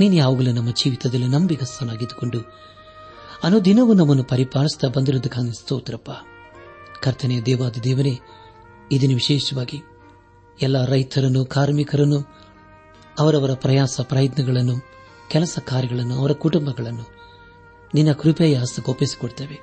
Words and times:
ನೀನು 0.00 0.14
ಯಾವಾಗಲೂ 0.14 0.52
ನಮ್ಮ 0.52 0.70
ಜೀವಿತದಲ್ಲಿ 0.70 1.26
ನಂಬಿಗಸ್ತನಾಗಿದ್ದುಕೊಂಡು 1.26 2.38
ಅನುದಿನವೂ 3.42 3.92
ನಮ್ಮನ್ನು 3.92 4.24
ಪರಿಪಾಲಿಸುತ್ತಾ 4.24 4.88
ಬಂದಿರುವುದಕ್ಕಾಗಿ 4.88 5.52
ಸ್ತೋತ್ರಪ್ಪ. 5.52 6.10
ಕರ್ತನೆಯ 7.02 7.42
ದೇವಾದ 7.42 7.76
ದೇವನೇ 7.84 8.20
ಇದನ್ನು 8.92 9.14
ವಿಶೇಷವಾಗಿ 9.14 9.82
ಎಲ್ಲ 10.62 10.84
ರೈತರನ್ನು, 10.84 11.44
ಕಾರ್ಮಿಕರನ್ನು, 11.44 12.34
ಅವರವರ 13.18 13.54
ಪ್ರಯಾಸ 13.54 14.00
ಪ್ರಯತ್ನಗಳನ್ನು, 14.00 14.74
ಕೆಲಸ 15.30 15.58
ಕಾರ್ಯಗಳನ್ನು, 15.58 16.14
ಅವರ 16.14 16.32
ಕುಟುಂಬಗಳನ್ನು 16.32 17.10
ನಿನ್ನ 17.94 18.12
ಕೃಪೆಯ 18.12 18.56
ಹಸ್ತಕ್ಕೆ 18.56 18.90
ಒಪ್ಪಿಸಿಕೊಡ್ತೇವೆ. 18.90 19.58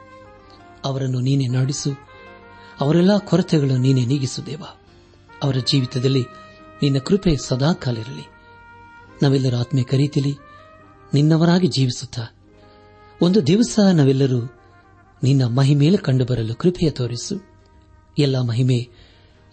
ಅವರನ್ನು 0.85 1.19
ನೀನೆ 1.19 1.47
ನಡೆಸು, 1.47 1.91
ಅವರೆಲ್ಲ 2.79 3.17
ಕೊರತೆಗಳನ್ನು 3.17 3.77
ನೀನೆ 3.77 4.05
ನೀಗಿಸು 4.05 4.45
ದೇವ. 4.45 4.63
ಅವರ 5.43 5.55
ಜೀವಿತದಲ್ಲಿ 5.55 6.23
ನಿನ್ನ 6.81 6.97
ಕೃಪೆ 6.97 7.37
ಸದಾಕಾಲಿರಲಿ 7.45 8.38
ನಾವೆಲ್ಲರೂ 9.21 9.57
ಆತ್ಮೆ 9.57 9.85
ರೀತಿಯಲ್ಲಿ 9.97 10.35
ನಿನ್ನವರಾಗಿ 11.13 11.67
ಜೀವಿಸುತ್ತಾ. 11.67 12.23
ಒಂದು 13.21 13.47
ದಿವಸ 13.47 13.79
ನಾವೆಲ್ಲರೂ 13.93 14.41
ನಿನ್ನ 15.23 15.45
ಮಹಿಮೇಲೆ 15.45 15.97
ಕಂಡುಬರಲು 15.97 16.55
ಕೃಪೆಯ 16.55 16.89
ತೋರಿಸು. 16.89 17.41
ಎಲ್ಲ 18.19 18.41
ಮಹಿಮೆ 18.41 18.89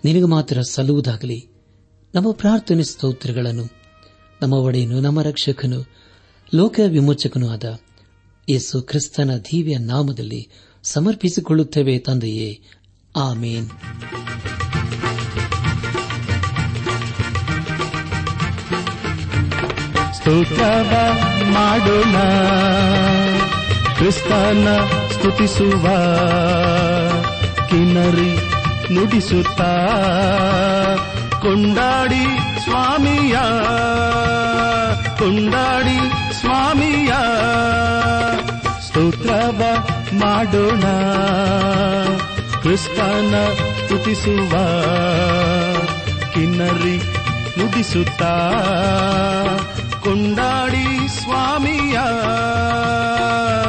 ನಿನಗೆ 0.05 0.25
ಮಾತ್ರ 0.25 0.63
ಸಲ್ಲುವುದಾಗಲಿ. 0.63 1.49
ನಮ್ಮ 2.15 2.33
ಪ್ರಾರ್ಥನೆ 2.33 2.85
ಸ್ತೋತ್ರಗಳನ್ನು, 2.85 3.69
ನಮ್ಮ 4.43 4.55
ಒಡೆಯನು, 4.55 5.01
ನಮ್ಮ 5.01 5.23
ರಕ್ಷಕನು, 5.23 5.91
ಲೋಕ 6.55 6.81
ವಿಮೋಚಕನೂ 6.87 7.49
ಆದ 7.49 7.79
ಯೇಸು 8.49 8.83
ಕ್ರಿಸ್ತನ 8.83 9.37
ದಿವ್ಯ 9.37 9.79
ನಾಮದಲ್ಲಿ 9.79 10.49
ಸಮರ್ಪಿಸಿಕೊಳ್ಳುತ್ತೇವೆ 10.83 11.99
ತಂದೆಯೇ. 11.99 12.61
ಆಮೇನ್. 13.17 13.71
ಸ್ತೋತ್ರವ 20.27 21.19
ಮಾಡೋಣ. 21.51 22.17
ಕ್ರಿಸ್ತನ 23.95 24.69
ಸ್ತುತಿಸುವ 25.13 25.83
ಕಿನ್ನರಿ 27.67 28.39
ನುಡಿಸುತ್ತ. 28.95 29.61
ಕೊಂಡಾಡಿ 31.35 32.39
ಸ್ವಾಮಿಯ. 32.65 33.37
ಕೊಂಡಾಡಿ 35.19 35.99
ಸ್ವಾಮಿಯ. 36.41 37.13
ಸ್ತೋತ್ರವ 38.87 39.63
ಮಾಡೋಣ. 40.13 40.85
ಕ್ರಿಸ್ತನ 42.61 43.35
ಸ್ತುತಿಸುವ 43.85 44.51
ಕಿನ್ನರಿ 46.35 47.03
ನುಡಿಸುತ್ತಾ. 47.59 48.53
ಕೊಂಡಾಡಿ 50.07 50.85
ಸ್ವಾಮಿಯ 51.09 51.97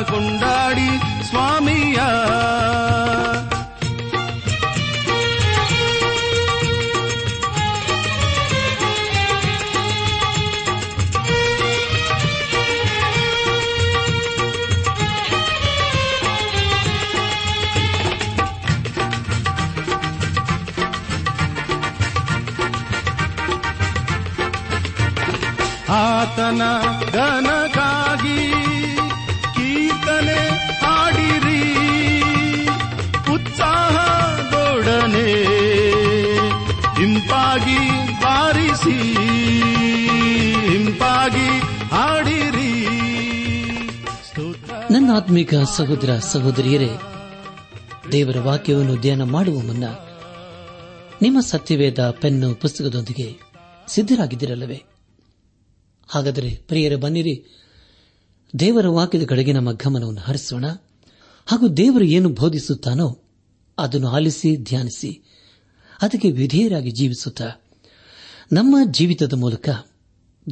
ಕೊಂಡಾಡಿ 0.03 0.89
ಸ್ವಾಮಿಯ 1.23 1.99
ಆತನ 26.37 26.63
ಘನಕ್ಕಾಗಿ 27.11 28.39
ಕೀರ್ತನೆ 29.53 30.41
ಹಾಡಿರಿ. 30.81 31.61
ಉತ್ಸಾಹದೊಡನೆ 33.33 35.29
ಹಿಂಪಾಗಿ 36.99 37.79
ಬಾರಿಸಿ 38.23 38.97
ಹಿಂಪಾಗಿ 40.67 41.49
ಹಾಡಿರಿ. 41.95 42.73
ನನ್ನ 44.91 45.09
ಆತ್ಮಿಕ 45.15 45.53
ಸಹೋದರ 45.77 46.17
ಸಹೋದರಿಯರೇ, 46.17 46.91
ದೇವರ 48.11 48.37
ವಾಕ್ಯವನ್ನು 48.39 48.95
ಧ್ಯಾನ 48.95 49.23
ಮಾಡುವ 49.23 49.59
ಮುನ್ನ 49.61 49.87
ನಿಮ್ಮ 51.21 51.39
ಸತ್ಯವೇದ 51.39 51.99
ಪೆನ್ನು 52.21 52.55
ಪುಸ್ತಕದೊಂದಿಗೆ 52.55 53.27
ಸಿದ್ಧರಾಗಿದ್ದಿರಲ್ಲವೇ? 53.87 54.79
ಹಾಗಾದರೆ 56.07 56.55
ಪ್ರಿಯರೇ, 56.55 56.95
ಬನ್ನಿರಿ. 56.95 57.45
ದೇವರ 58.59 58.87
ವಾಕ್ಯದ 58.87 59.25
ಕಡೆಗೆ 59.25 59.53
ನಮ್ಮ 59.53 59.71
ಗಮನವನ್ನು 59.71 60.21
ಹರಿಸೋಣ. 60.21 60.65
ಹಾಗೂ 61.45 61.67
ದೇವರು 61.67 62.05
ಏನು 62.05 62.29
ಬೋಧಿಸುತ್ತಾನೋ 62.29 63.23
ಅದನ್ನು 63.77 64.07
ಆಲಿಸಿ, 64.07 64.55
ಧ್ಯಾನಿಸಿ. 64.55 65.23
ಅದಕ್ಕೆ 66.01 66.31
ವಿಧೇಯರಾಗಿ 66.31 66.91
ಜೀವಿಸುತ್ತಾ 66.91 67.49
ನಮ್ಮ 68.51 68.75
ಜೀವಿತದ 68.91 69.33
ಮೂಲಕ 69.33 69.69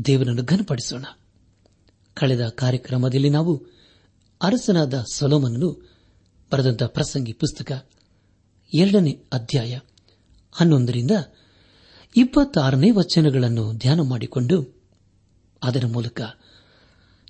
ದೇವರನ್ನು 0.05 0.44
ಘನಪಡಿಸೋಣ. 0.44 1.05
ಕಳೆದ 2.13 2.47
ಕಾರ್ಯಕ್ರಮದಲ್ಲಿ 2.47 3.29
ನಾವು 3.29 3.65
ಅರಸನಾದ 4.41 5.05
ಸೊಲೋಮನನು 5.13 5.97
ಬರೆದಂಥ 6.51 6.83
ಪ್ರಸಂಗಿ 6.83 7.33
ಪುಸ್ತಕ 7.33 7.89
ಎರಡನೇ 8.73 9.21
ಅಧ್ಯಾಯ 9.33 9.79
ಹನ್ನೊಂದರಿಂದ 10.51 11.11
ಇಪ್ಪತ್ತಾರನೇ 12.15 12.91
ವಚನಗಳನ್ನು 12.91 13.73
ಧ್ಯಾನ 13.73 14.01
ಮಾಡಿಕೊಂಡು 14.01 14.75
ಅದರ 15.65 15.85
ಮೂಲಕ 15.85 16.21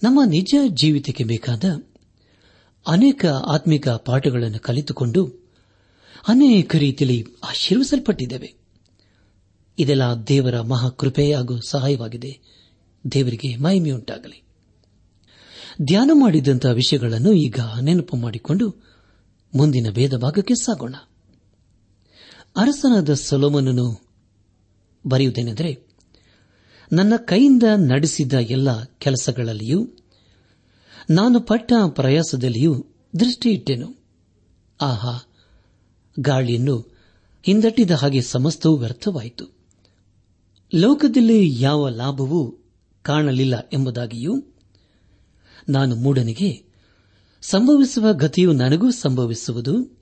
ನಮ್ಮ 0.03 0.21
ನಿಜ 0.25 0.55
ಜೀವಿತಕ್ಕೆ 0.67 1.23
ಬೇಕಾದ 1.23 1.63
ಅನೇಕ 2.87 3.25
ಆತ್ಮಿಕ 3.25 3.89
ಪಾಠಗಳನ್ನು 3.89 4.59
ಕಲಿತುಕೊಂಡು 4.59 5.45
ಅನೇಕ 6.27 6.75
ರೀತಿಯಲ್ಲಿ 6.75 7.25
ಆಶೀರ್ವಿಸಲ್ಪಟ್ಟಿದ್ದೇವೆ. 7.43 8.55
ಇದೆಲ್ಲ 9.79 10.01
ದೇವರ 10.27 10.61
ಮಹಾಕೃಪೆ 10.61 11.33
ಹಾಗೂ 11.33 11.59
ಸಹಾಯವಾಗಿದೆ. 11.67 12.39
ದೇವರಿಗೆ 13.11 13.55
ಮಹಿಮೆಯುಂಟಾಗಲಿ 13.55 14.43
ಧ್ಯಾನ 15.81 16.11
ಮಾಡಿದಂತಹ 16.13 16.69
ವಿಷಯಗಳನ್ನು 16.69 17.33
ಈಗ 17.33 17.59
ನೆನಪು 17.81 18.17
ಮಾಡಿಕೊಂಡು 18.17 18.75
ಮುಂದಿನ 19.55 19.87
ಭೇದ 19.89 20.15
ಭಾಗಕ್ಕೆ 20.15 20.55
ಸಾಗೋಣ. 20.55 20.95
ಅರಸನಾದ 22.55 23.13
ಸೊಲೋಮನನು 23.13 24.07
ಬರೆಯುವುದೇನೆಂದರೆ 25.07 25.84
ನನ್ನ 26.91 27.13
ಕೈಯಿಂದ 27.15 27.63
ನಡೆಸಿದ 27.63 28.33
ಎಲ್ಲ 28.33 28.83
ಕೆಲಸಗಳಲ್ಲಿಯೂ, 28.83 29.87
ನಾನು 31.09 31.41
ಪಟ್ಟ 31.41 31.73
ಪ್ರಯಾಸದಲ್ಲಿಯೂ 31.89 32.85
ದೃಷ್ಟಿಯಿಟ್ಟೆನು 33.19 34.05
ಆಹಾ, 34.81 35.31
ಗಾಳಿಯನ್ನು 36.19 36.95
ಹಿಂದಟ್ಟಿದ 37.43 37.91
ಹಾಗೆ 37.91 38.21
ಸಮಸ್ತವೂ 38.21 38.75
ವ್ಯರ್ಥವಾಯಿತು. 38.75 39.45
ಲೋಕದಲ್ಲಿ 40.75 41.61
ಯಾವ 41.61 41.89
ಲಾಭವೂ 41.89 42.71
ಕಾಣಲಿಲ್ಲ 43.01 43.69
ಎಂಬುದಾಗಿಯೂ, 43.73 44.43
ನಾನು 45.69 45.95
ಮೂಢನಿಗೆ, 45.95 46.65
ಸಂಭವಿಸುವ 47.41 48.13
ಗತಿಯು 48.13 48.53
ನನಗೂ 48.53 48.91
ಸಂಭವಿಸುವುದು, 48.91 49.99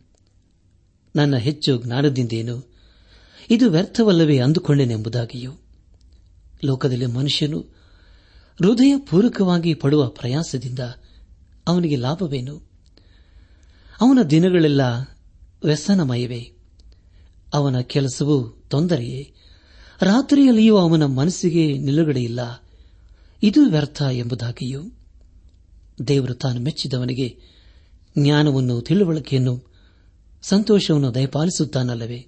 ನನ್ನ 1.16 1.36
ಹೆಚ್ಚು 1.36 1.84
ಜ್ಞಾನದಿಂದೇನು, 1.84 2.74
ಇದು 3.50 3.70
ವ್ಯರ್ಥವಲ್ಲವೇ 3.70 4.40
ಅಂದುಕೊಂಡೆನೆಂಬುದಾಗಿಯೂ. 4.40 5.63
ಲೋಕದಲ್ಲಿ 6.64 7.06
ಮನುಷ್ಯನು 7.06 7.60
ಹೃದಯ 8.62 8.94
ಪೂರಕವಾಗಿ 8.98 9.74
ಪಡುವ 9.74 10.08
ಪ್ರಯಾಸದಿಂದ 10.08 10.80
ಅವನಿಗೆ 11.68 11.96
ಲಾಭವೇನು? 11.96 12.58
ಅವನ 14.02 14.20
ದಿನಗಳೆಲ್ಲ 14.30 14.82
ವ್ಯಸನಮಯವೇ? 15.64 16.52
ಅವನ 17.54 17.80
ಕೆಲಸವು 17.80 18.50
ತೊಂದರೆಯೇ? 18.70 19.34
ರಾತ್ರಿಯಲ್ಲಿಯೂ 20.02 20.78
ಅವನ 20.78 21.06
ಮನಸ್ಸಿಗೆ 21.06 21.78
ನಿಲುಗಡೆಯಿಲ್ಲ. 21.78 22.64
ಇದು 23.44 23.66
ವ್ಯರ್ಥ 23.66 24.02
ಎಂಬುದಾಗಿಯೂ 24.12 24.82
ದೇವರು 26.08 26.34
ತಾನು 26.34 26.60
ಮೆಚ್ಚಿದವನಿಗೆ 26.60 27.40
ಜ್ಞಾನವನ್ನು 28.20 28.82
ತಿಳುವಳಿಕೆಯನ್ನು 28.82 29.64
ಸಂತೋಷವನ್ನು 30.42 31.16
ದಯಪಾಲಿಸುತ್ತಾನಲ್ಲವೇ? 31.16 32.28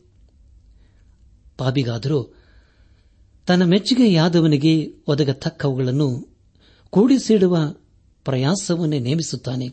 ಪಾಪಿಗಾದರೂ 1.58 2.36
ತನ್ನ 3.46 3.64
ಮೆಚ್ಚುಗೆಯಾದವನಿಗೆ 3.64 4.94
ಒದಗತಕ್ಕವುಗಳನ್ನು 5.08 6.38
ಕೂಡಿಸಿಡುವ 6.90 7.58
ಪ್ರಯಾಸವನ್ನೇ 8.26 9.00
ನೇಮಿಸುತ್ತಾನೆ. 9.00 9.68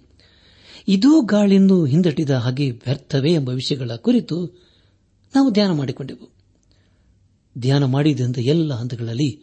ಇದೂ 0.88 1.22
ಗಾಳಿಯನ್ನು 1.22 1.84
ಹಿಂದಟ್ಟಿದ 1.84 2.30
ಹಾಗೆ 2.30 2.70
ವ್ಯರ್ಥವೇ 2.70 3.32
ಎಂಬ 3.32 3.48
ವಿಷಯಗಳ 3.48 3.90
ಕುರಿತು 3.96 4.46
ನಾವು 5.34 5.50
ಧ್ಯಾನ 5.50 5.72
ಮಾಡಿಕೊಂಡೆವು. 5.72 6.32
ಧ್ಯಾನ 7.58 7.84
ಮಾಡಿದಂಥ 7.84 8.38
ಎಲ್ಲ 8.38 8.74
ಹಂತಗಳಲ್ಲಿ 8.74 9.42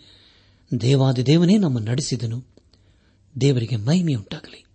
ದೇವಾದಿದೇವನೇ 0.81 1.57
ನಮ್ಮ 1.57 1.79
ನಡೆಸಿದನು. 1.79 2.45
ದೇವರಿಗೆ 3.41 3.75
ಮಹಿಮೆಯುಂಟಾಗಲಿ. 3.75 4.65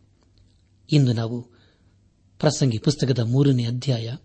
ಇಂದು 0.93 1.12
ನಾವು 1.12 1.43
ಪ್ರಸಂಗಿ 2.41 2.79
ಪುಸ್ತಕದ 2.79 3.19
ಮೂರನೇ 3.19 3.65
ಅಧ್ಯಾಯ 3.65 4.17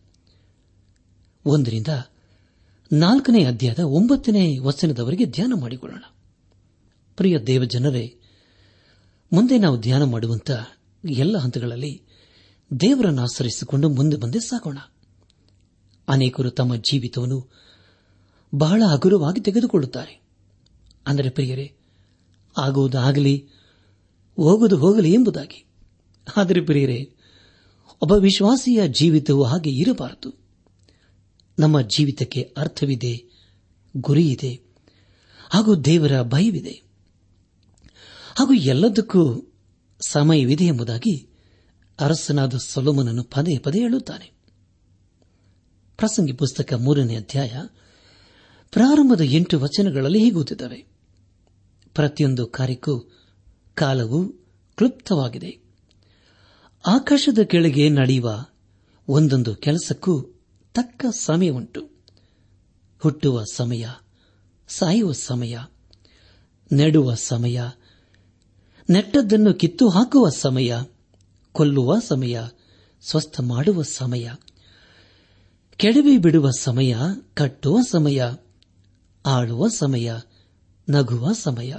ಒಂದರಿಂದ 1.45 1.87
ನಾಲ್ಕನೇ 2.91 3.45
ಅಧ್ಯಾಯದ 3.45 3.79
ಒಂಬತ್ತನೇ 3.79 4.57
ವಚನದವರೆಗೆ 4.57 5.25
ಧ್ಯಾನ 5.25 5.53
ಮಾಡಿಕೊಳ್ಳೋಣ. 5.59 6.03
ಪ್ರಿಯ 7.17 7.39
ದೇವಜನರೇ, 7.39 8.15
ಮುಂದೆ 9.33 9.57
ನಾವು 9.57 9.79
ಧ್ಯಾನ 9.79 10.03
ಮಾಡುವಂತ 10.03 10.51
ಎಲ್ಲ 11.09 11.37
ಹಂತಗಳಲ್ಲಿ 11.37 12.01
ದೇವರನ್ನು 12.79 13.21
ಆಚರಿಸಿಕೊಂಡು 13.21 13.89
ಮುಂದೆ 13.89 14.17
ಬಂದೇ 14.17 14.39
ಸಾಗೋಣ. 14.39 14.77
ಅನೇಕರು 16.07 16.51
ತಮ್ಮ 16.51 16.75
ಜೀವಿತವನ್ನು 16.75 17.49
ಬಹಳ 18.55 18.83
ಹಗುರವಾಗಿ 18.87 19.41
ತೆಗೆದುಕೊಳ್ಳುತ್ತಾರೆ. 19.41 20.21
ಅಂದರೆ 21.07 21.29
ಪ್ರಿಯರೇ, 21.29 21.73
ಆಗುವುದಾಗಲಿ, 22.57 23.47
ಹೋಗುವುದು 24.35 24.77
ಹೋಗಲಿ 24.77 25.13
ಎಂಬುದಾಗಿ. 25.13 25.65
ಆದರೆ 26.37 26.61
ಪ್ರಿಯರೇ, 26.61 27.15
ಒಬ್ಬ 28.01 28.13
ವಿಶ್ವಾಸಿಯ 28.13 28.87
ಜೀವಿತವು 28.87 29.43
ಹಾಗೆ 29.43 29.69
ಇರಬಾರದು. 29.69 30.38
ನಮ್ಮ 31.59 31.81
ಜೀವಿತಕ್ಕೆ 31.81 32.53
ಅರ್ಥವಿದೆ, 32.57 33.25
ಗುರಿಯಿದೆ, 33.97 34.61
ಹಾಗೂ 35.49 35.75
ದೇವರ 35.75 36.21
ಭಯವಿದೆ. 36.21 36.81
ಹಾಗೂ 38.35 38.53
ಎಲ್ಲದಕ್ಕೂ 38.53 39.51
ಸಮಯವಿದೆ 40.07 40.65
ಎಂಬುದಾಗಿ 40.65 41.29
ಅರಸನಾದ 41.99 42.53
ಸೊಲೋಮನನ್ನು 42.57 43.23
ಪದೇ 43.23 43.57
ಪದೇ 43.57 43.79
ಹೇಳುತ್ತಾನೆ. 43.79 44.31
ಪ್ರಸಂಗಿ 45.97 46.33
ಪುಸ್ತಕ 46.33 46.73
ಮೂರನೇ 46.73 47.15
ಅಧ್ಯಾಯ 47.15 47.51
ಪ್ರಾರಂಭದ 48.71 49.21
ಎಂಟು 49.21 49.59
ವಚನಗಳಲ್ಲಿ 49.59 50.19
ಹೀಗುತ್ತಿದ್ದಾವೆ 50.19 50.85
ಪ್ರತಿಯೊಂದು 51.93 52.47
ಕಾರ್ಯಕ್ಕೂ 52.47 52.99
ಕಾಲವು 53.75 54.27
ಕ್ಲುಪ್ತವಾಗಿದೆ. 54.75 55.57
ಆಕಾಶದ 56.87 57.39
ಕೆಳಗೆ 57.39 57.89
ನಡೆಯುವ 57.89 58.45
ಒಂದೊಂದು 59.07 59.55
ಕೆಲಸಕ್ಕೂ 59.55 60.38
ತಕ್ಕ 60.79 61.05
ಸಮಯ 61.11 61.49
ಉಂಟು. 61.49 61.89
ಹುಟ್ಟುವ 62.99 63.43
ಸಮಯ, 63.53 63.87
ಸಾಯುವ 64.67 65.11
ಸಮಯ, 65.11 65.57
ನೆಡುವ 66.71 67.13
ಸಮಯ, 67.13 67.61
ನೆಟ್ಟದ್ದನ್ನು 68.89 69.53
ಕಿತ್ತು 69.53 69.89
ಹಾಕುವ 69.89 70.29
ಸಮಯ, 70.29 70.77
ಕೊಲ್ಲುವ 71.51 71.99
ಸಮಯ, 71.99 72.41
ಸ್ವಸ್ಥ 73.01 73.41
ಮಾಡುವ 73.41 73.81
ಸಮಯ, 73.81 74.31
ಕೆಡವಿ 75.77 76.17
ಬಿಡುವ 76.17 76.49
ಸಮಯ, 76.59 76.95
ಕಟ್ಟುವ 77.33 77.79
ಸಮಯ, 77.89 78.23
ಆಳುವ 79.25 79.67
ಸಮಯ, 79.67 80.13
ನಗುವ 80.89 81.31
ಸಮಯ, 81.31 81.75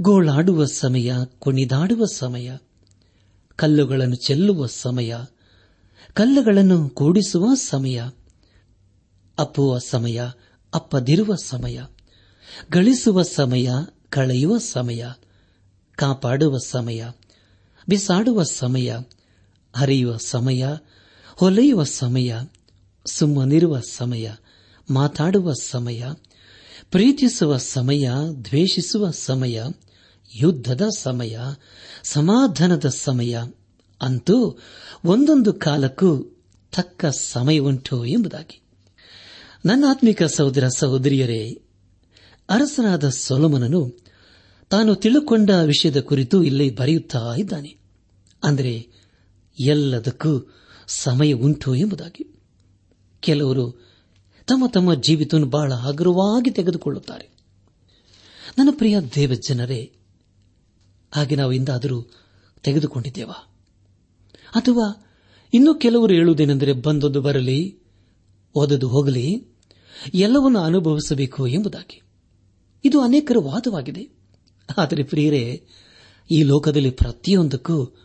ಗೋಳಾಡುವ 0.00 0.64
ಸಮಯ, 0.64 1.14
ಕುಣಿದಾಡುವ 1.38 2.04
ಸಮಯ, 2.14 2.56
ಕಲ್ಲುಗಳನ್ನು 3.56 4.16
ಚೆಲ್ಲುವ 4.16 4.66
ಸಮಯ 4.66 5.16
ಕಲ್ಲುಗಳನ್ನು 6.14 6.88
ಕೂಡಿಸುವ 6.88 7.54
ಸಮಯ. 7.54 8.02
ಅಪ್ಪುವ 9.38 9.78
ಸಮಯ, 9.78 10.22
ಅಪ್ಪದಿರುವ 10.74 11.34
ಸಮಯ. 11.34 11.82
ಗಳಿಸುವ 12.72 13.22
ಸಮಯ, 13.22 13.70
ಕಳೆಯುವ 14.08 14.58
ಸಮಯ. 14.58 15.04
ಕಾಪಾಡುವ 15.96 16.58
ಸಮಯ, 16.66 17.04
ಬಿಸಾಡುವ 17.88 18.42
ಸಮಯ. 18.42 18.96
ಹರಿಯುವ 19.76 20.16
ಸಮಯ, 20.16 20.66
ಹೊಲೆಯುವ 21.36 21.84
ಸಮಯ. 21.84 22.36
ಸುಮ್ಮನಿರುವ 23.06 23.80
ಸಮಯ, 23.80 24.32
ಮಾತಾಡುವ 24.90 25.52
ಸಮಯ. 25.62 26.04
ಪ್ರೀತಿಸುವ 26.90 27.56
ಸಮಯ, 27.56 28.10
ದ್ವೇಷಿಸುವ 28.44 29.10
ಸಮಯ. 29.10 29.62
ಯುದ್ಧದ 30.34 30.88
ಸಮಯ, 30.98 31.38
ಸಮಾಧಾನದ 32.02 32.88
ಸಮಯ. 32.88 33.38
ಅಂತೂ 34.00 34.58
ಒಂದೊಂದು 35.04 35.52
ಕಾಲಕ್ಕೂ 35.52 36.36
ತಕ್ಕ 36.72 37.06
ಸಮಯವುಂಟು 37.06 38.04
ಎಂಬುದಾಗಿ. 38.04 38.62
ನನ್ನ 39.66 39.84
ಆತ್ಮಿಕ 39.88 40.22
ಸಹೋದರ 40.22 40.68
ಸಹೋದರಿಯರೇ, 40.68 41.62
ಅರಸನಾದ 42.50 43.08
ಸೊಲಮನನು 43.08 43.98
ತಾನು 44.70 44.94
ತಿಳುಕೊಂಡ 44.94 45.50
ವಿಷಯದ 45.50 46.00
ಕುರಿತು 46.00 46.44
ಇಲ್ಲಿ 46.44 46.70
ಬರೆಯುತ್ತಾ 46.70 47.34
ಇದ್ದಾನೆ. 47.38 47.76
ಅಂದರೆ 48.44 48.88
ಎಲ್ಲದಕ್ಕೂ 49.60 50.52
ಸಮಯ 50.86 51.32
ಉಂಟು 51.32 51.74
ಎಂಬುದಾಗಿ. 51.74 52.40
ಕೆಲವರು 53.20 53.70
ತಮ್ಮ 54.46 54.66
ತಮ್ಮ 54.66 54.94
ಜೀವಿತವನ್ನು 54.94 55.48
ಬಹಳ 55.48 55.74
ಹಗುರವಾಗಿ 55.74 56.50
ತೆಗೆದುಕೊಳ್ಳುತ್ತಾರೆ. 56.50 57.30
ನನ್ನ 58.58 58.68
ಪ್ರಿಯ 58.72 59.00
ದೇವಜ್ಜನರೇ 59.00 59.92
ಹಾಗೆ 61.12 61.36
ನಾವು 61.36 61.52
ಇಂದಾದರೂ 61.52 62.06
ತೆಗೆದುಕೊಂಡಿದ್ದೇವಾ? 62.62 63.49
ಅಥವಾ 64.54 65.06
ಇನ್ನು 65.54 65.74
ಕೆಲವರು 65.74 66.14
ಹೇಳುವುದೇನೆಂದರೆ, 66.14 66.72
ಬಂದದ್ದು 66.72 67.20
ಬರಲಿ 67.20 67.78
ಓದದು 68.54 68.88
ಹೋಗಲಿ, 68.88 69.46
ಎಲ್ಲವನ್ನು 70.14 70.58
ಅನುಭವಿಸಬೇಕು 70.58 71.46
ಎಂಬುದಾಗಿ. 71.46 72.02
ಇದು 72.84 73.00
ಅನೇಕರ 73.00 73.36
ವಾದವಾಗಿದೆ. 73.38 74.08
ಆದರೆ 74.78 75.02
ಪ್ರಿಯರೇ, 75.02 75.66
ಈ 76.30 76.42
ಲೋಕದಲ್ಲಿ 76.42 76.90
ಪ್ರತಿಯೊಂದಕ್ಕೂ 76.90 77.96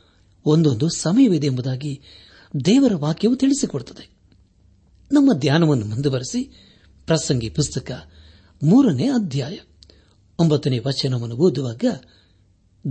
ಒಂದೊಂದು 0.46 0.90
ಸಮಯವಿದೆ 0.90 1.48
ಎಂಬುದಾಗಿ 1.48 2.02
ದೇವರ 2.66 2.96
ವಾಕ್ಯವು 2.96 3.36
ತಿಳಿಸಿಕೊಡುತ್ತದೆ. 3.36 4.10
ನಮ್ಮ 5.12 5.34
ಧ್ಯಾನವನ್ನು 5.34 5.86
ಮುಂದುವರೆಸಿ, 5.86 6.44
ಪ್ರಸಂಗಿ 7.06 7.50
ಪುಸ್ತಕ 7.50 7.92
ಮೂರನೇ 8.64 9.08
ಅಧ್ಯಾಯ 9.08 9.58
ಒಂಬತ್ತನೇ 10.40 10.80
ವಚನವನ್ನು 10.80 11.36
ಓದುವಾಗ 11.36 11.84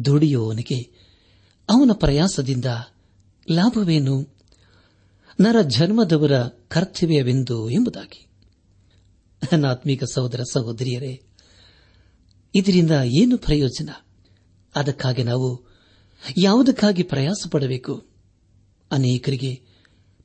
ದುಡಿಯುವವನಿಗೆ 0.05 0.81
ಅವನ 1.69 1.91
ಪ್ರಯಾಸದಿಂದ 1.93 2.65
ಲಾಭವೇನು? 3.51 4.35
ನರ 5.41 5.63
ಜನ್ಮದವರ 5.63 6.39
ಕರ್ತವ್ಯವೆಂದು 6.45 7.71
ಎಂಬುದಾಗಿ. 7.71 8.27
ಆತ್ಮೀಕ 9.69 10.05
ಸಹೋದರ 10.05 10.41
ಸಹೋದರಿಯರೇ, 10.53 11.23
ಇದರಿಂದ 12.55 12.91
ಏನು 13.05 13.39
ಪ್ರಯೋಜನ? 13.39 13.89
ಅದಕ್ಕಾಗಿ 14.77 15.23
ನಾವು 15.23 15.75
ಯಾವುದಕ್ಕಾಗಿ 16.39 17.03
ಪ್ರಯಾಸ 17.03 17.47
ಪಡಬೇಕು 17.51 18.07
ಅನೇಕರಿಗೆ 18.93 19.63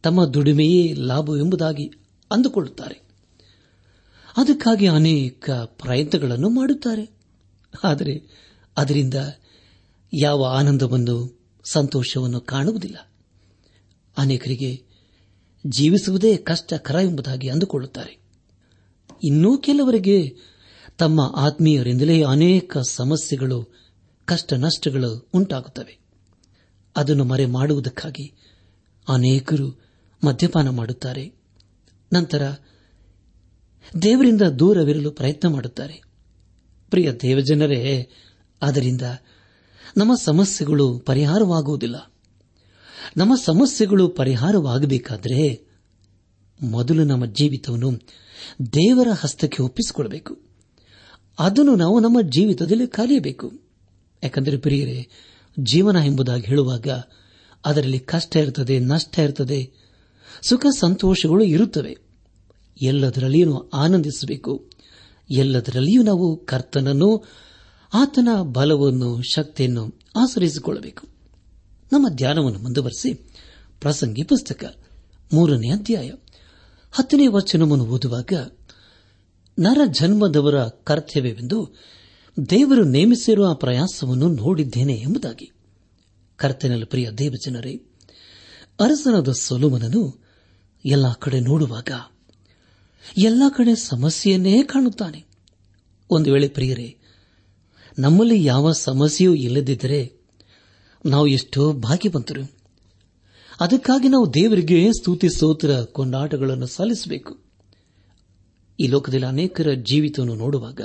ತಮ್ಮ 0.03 0.25
ದುಡಿಮೆಯೇ 0.25 0.93
ಲಾಭ 0.93 1.29
ಎಂಬುದಾಗಿ 1.29 1.87
ಅಂದುಕೊಳ್ಳುತ್ತಾರೆ. 2.31 3.01
ಅದಕ್ಕಾಗಿ 4.37 4.87
ಅನೇಕ 4.87 5.49
ಪ್ರಯತ್ನಗಳನ್ನು 5.51 6.49
ಮಾಡುತ್ತಾರೆ. 6.49 7.09
ಆದರೆ 7.83 8.21
ಅದರಿಂದ 8.77 9.13
ಯಾವ 10.13 10.43
ಆನಂದವನ್ನು 10.43 11.38
ಸಂತೋಷವನ್ನು 11.71 12.41
ಕಾಣುವುದಿಲ್ಲ. 12.41 13.11
ಅನೇಕರಿಗೆ 14.17 14.83
ಜೀವಿಸುವುದೇ 15.67 16.37
ಕಷ್ಟಕರ 16.37 16.95
ಎಂಬುದಾಗಿ 16.95 17.49
ಅಂದುಕೊಳ್ಳುತ್ತಾರೆ. 17.49 18.19
ಇನ್ನೂ 19.23 19.57
ಕೆಲವರಿಗೆ 19.57 20.35
ತಮ್ಮ 20.97 21.33
ಆತ್ಮೀಯರಿಂದಲೇ 21.35 22.23
ಅನೇಕ 22.23 22.77
ಸಮಸ್ಯೆಗಳು, 22.77 23.67
ಕಷ್ಟ 24.25 24.53
ನಷ್ಟಗಳು 24.53 25.29
ಉಂಟಾಗುತ್ತವೆ. 25.33 25.99
ಅದನ್ನು 26.97 27.23
ಮರೆ 27.23 27.45
ಮಾಡುವುದಕ್ಕಾಗಿ 27.45 28.33
ಅನೇಕರು 29.07 29.81
ಮದ್ಯಪಾನ 30.23 30.69
ಮಾಡುತ್ತಾರೆ. 30.69 31.33
ನಂತರ 32.13 32.51
ದೇವರಿಂದ 34.01 34.41
ದೂರವಿರಲು 34.41 35.11
ಪ್ರಯತ್ನ 35.11 35.47
ಮಾಡುತ್ತಾರೆ. 35.47 36.01
ಪ್ರಿಯ 36.89 37.11
ದೇವಜನರೇ, 37.11 38.09
ಅದರಿಂದ 38.61 39.01
ನಮ್ಮ 39.97 40.15
ಸಮಸ್ಯೆಗಳು 40.15 40.99
ಪರಿಹಾರವಾಗುವುದಿಲ್ಲ. 40.99 42.11
ನಮ್ಮ 43.17 43.35
ಸಮಸ್ಯೆಗಳು 43.35 44.09
ಪರಿಹಾರವಾಗಬೇಕಾದರೆ 44.09 45.67
ಮೊದಲು 46.61 47.03
ನಮ್ಮ 47.03 47.25
ಜೀವಿತವನ್ನು 47.25 47.91
ದೇವರ 48.73 49.07
ಹಸ್ತಕ್ಕೆ 49.11 49.63
ಒಪ್ಪಿಸಿಕೊಳ್ಳಬೇಕು 49.63 50.39
ಅದನ್ನು 51.39 51.75
ನಾವು 51.75 51.99
ನಮ್ಮ 51.99 52.21
ಜೀವಿತದಲ್ಲಿ 52.21 52.87
ಕಲಿಯಬೇಕು. 52.87 53.51
ಯಾಕಂದರೆ 54.23 54.57
ಪ್ರಿಯರೇ, 54.57 55.07
ಜೀವನ 55.59 55.95
ಎಂಬುದಾಗಿ 55.95 56.43
ಹೇಳುವಾಗ 56.45 56.87
ಅದರಲ್ಲಿ 57.65 57.99
ಕಷ್ಟ 57.99 58.35
ಇರುತ್ತದೆ 58.35 58.79
ನಷ್ಟ 58.79 59.19
ಇರುತ್ತದೆ 59.19 59.73
ಸುಖ 60.41 60.65
ಸಂತೋಷಗಳು 60.79 61.43
ಇರುತ್ತವೆ. 61.43 61.97
ಎಲ್ಲದರಲ್ಲಿಯೂ 62.81 63.69
ಆನಂದಿಸಬೇಕು. 63.73 64.69
ಎಲ್ಲದರಲ್ಲಿಯೂ 65.29 66.03
ನಾವು 66.03 66.37
ಕರ್ತನನ್ನು 66.37 67.25
ಆತನ 67.93 68.27
ಬಲವನ್ನು, 68.41 69.21
ಶಕ್ತಿಯನ್ನು 69.21 69.99
ಆಚರಿಸಿಕೊಳ್ಳಬೇಕು 70.15 71.07
ನಮ್ಮ 71.91 72.09
ಧ್ಯಾನವನ್ನು 72.09 72.59
ಮುಂದುವರೆಸಿ 72.59 73.13
ಪ್ರಸಂಗಿ 73.81 74.23
ಪುಸ್ತಕ 74.23 74.75
ಮೂರನೇ 75.33 75.69
ಅಧ್ಯಾಯ 75.69 76.11
ಹತ್ತನೇ 76.91 77.27
ವಚನವನ್ನು 77.27 77.85
ಓದುವಾಗ, 77.85 78.33
ನರ 79.59 79.81
ಜನ್ಮದವರ 79.91 80.67
ಕರ್ತವ್ಯವೆಂದು 80.67 81.75
ದೇವರು 82.49 82.83
ನೇಮಿಸಿರುವ 82.83 83.53
ಪ್ರಯಾಸವನ್ನು 83.53 84.27
ನೋಡಿದ್ದೇನೆ 84.29 84.93
ಎಂಬುದಾಗಿ. 84.93 85.51
ಕರ್ತನಲ್ಲಿ 86.35 86.85
ಪ್ರಿಯ 86.85 87.11
ದೇವಜನರೇ, 87.11 87.75
ಅರಸನಾದ 88.79 89.31
ಸೊಲುಮನನು 89.31 90.23
ಎಲ್ಲ 90.85 91.13
ಕಡೆ 91.13 91.39
ನೋಡುವಾಗ 91.39 91.89
ಎಲ್ಲ 93.17 93.43
ಕಡೆ 93.49 93.75
ಸಮಸ್ಯೆಯನ್ನೇ 93.75 94.63
ಕಾಣುತ್ತಾನೆ. 94.63 95.25
ಒಂದು 96.09 96.33
ವೇಳೆ 96.33 96.47
ಪ್ರಿಯರೇ 96.47 96.98
ನಮ್ಮಲ್ಲಿ 97.99 98.45
ಯಾವ 98.45 98.71
ಸಮಸ್ಯೆಯೂ 98.71 99.33
ಇಲ್ಲದಿದ್ದರೆ 99.33 100.13
ನಾವು 101.05 101.27
ಎಷ್ಟೋ 101.27 101.73
ಭಾಗ್ಯವಂತರು. 101.73 102.51
ಅದಕ್ಕಾಗಿ 103.59 104.09
ನಾವು 104.09 104.33
ದೇವರಿಗೆ 104.33 104.91
ಸ್ತುತಿ 104.91 105.29
ಸ್ತೋತ್ರ 105.29 105.71
ಕೊಂಡಾಟಗಳನ್ನು 105.85 106.67
ಸಲ್ಲಿಸಬೇಕು. 106.67 107.39
ಈ 108.79 108.87
ಲೋಕದಲ್ಲಿ 108.87 109.25
ಅನೇಕರ 109.25 109.67
ಜೀವಿತವನ್ನು 109.73 110.35
ನೋಡುವಾಗ 110.35 110.81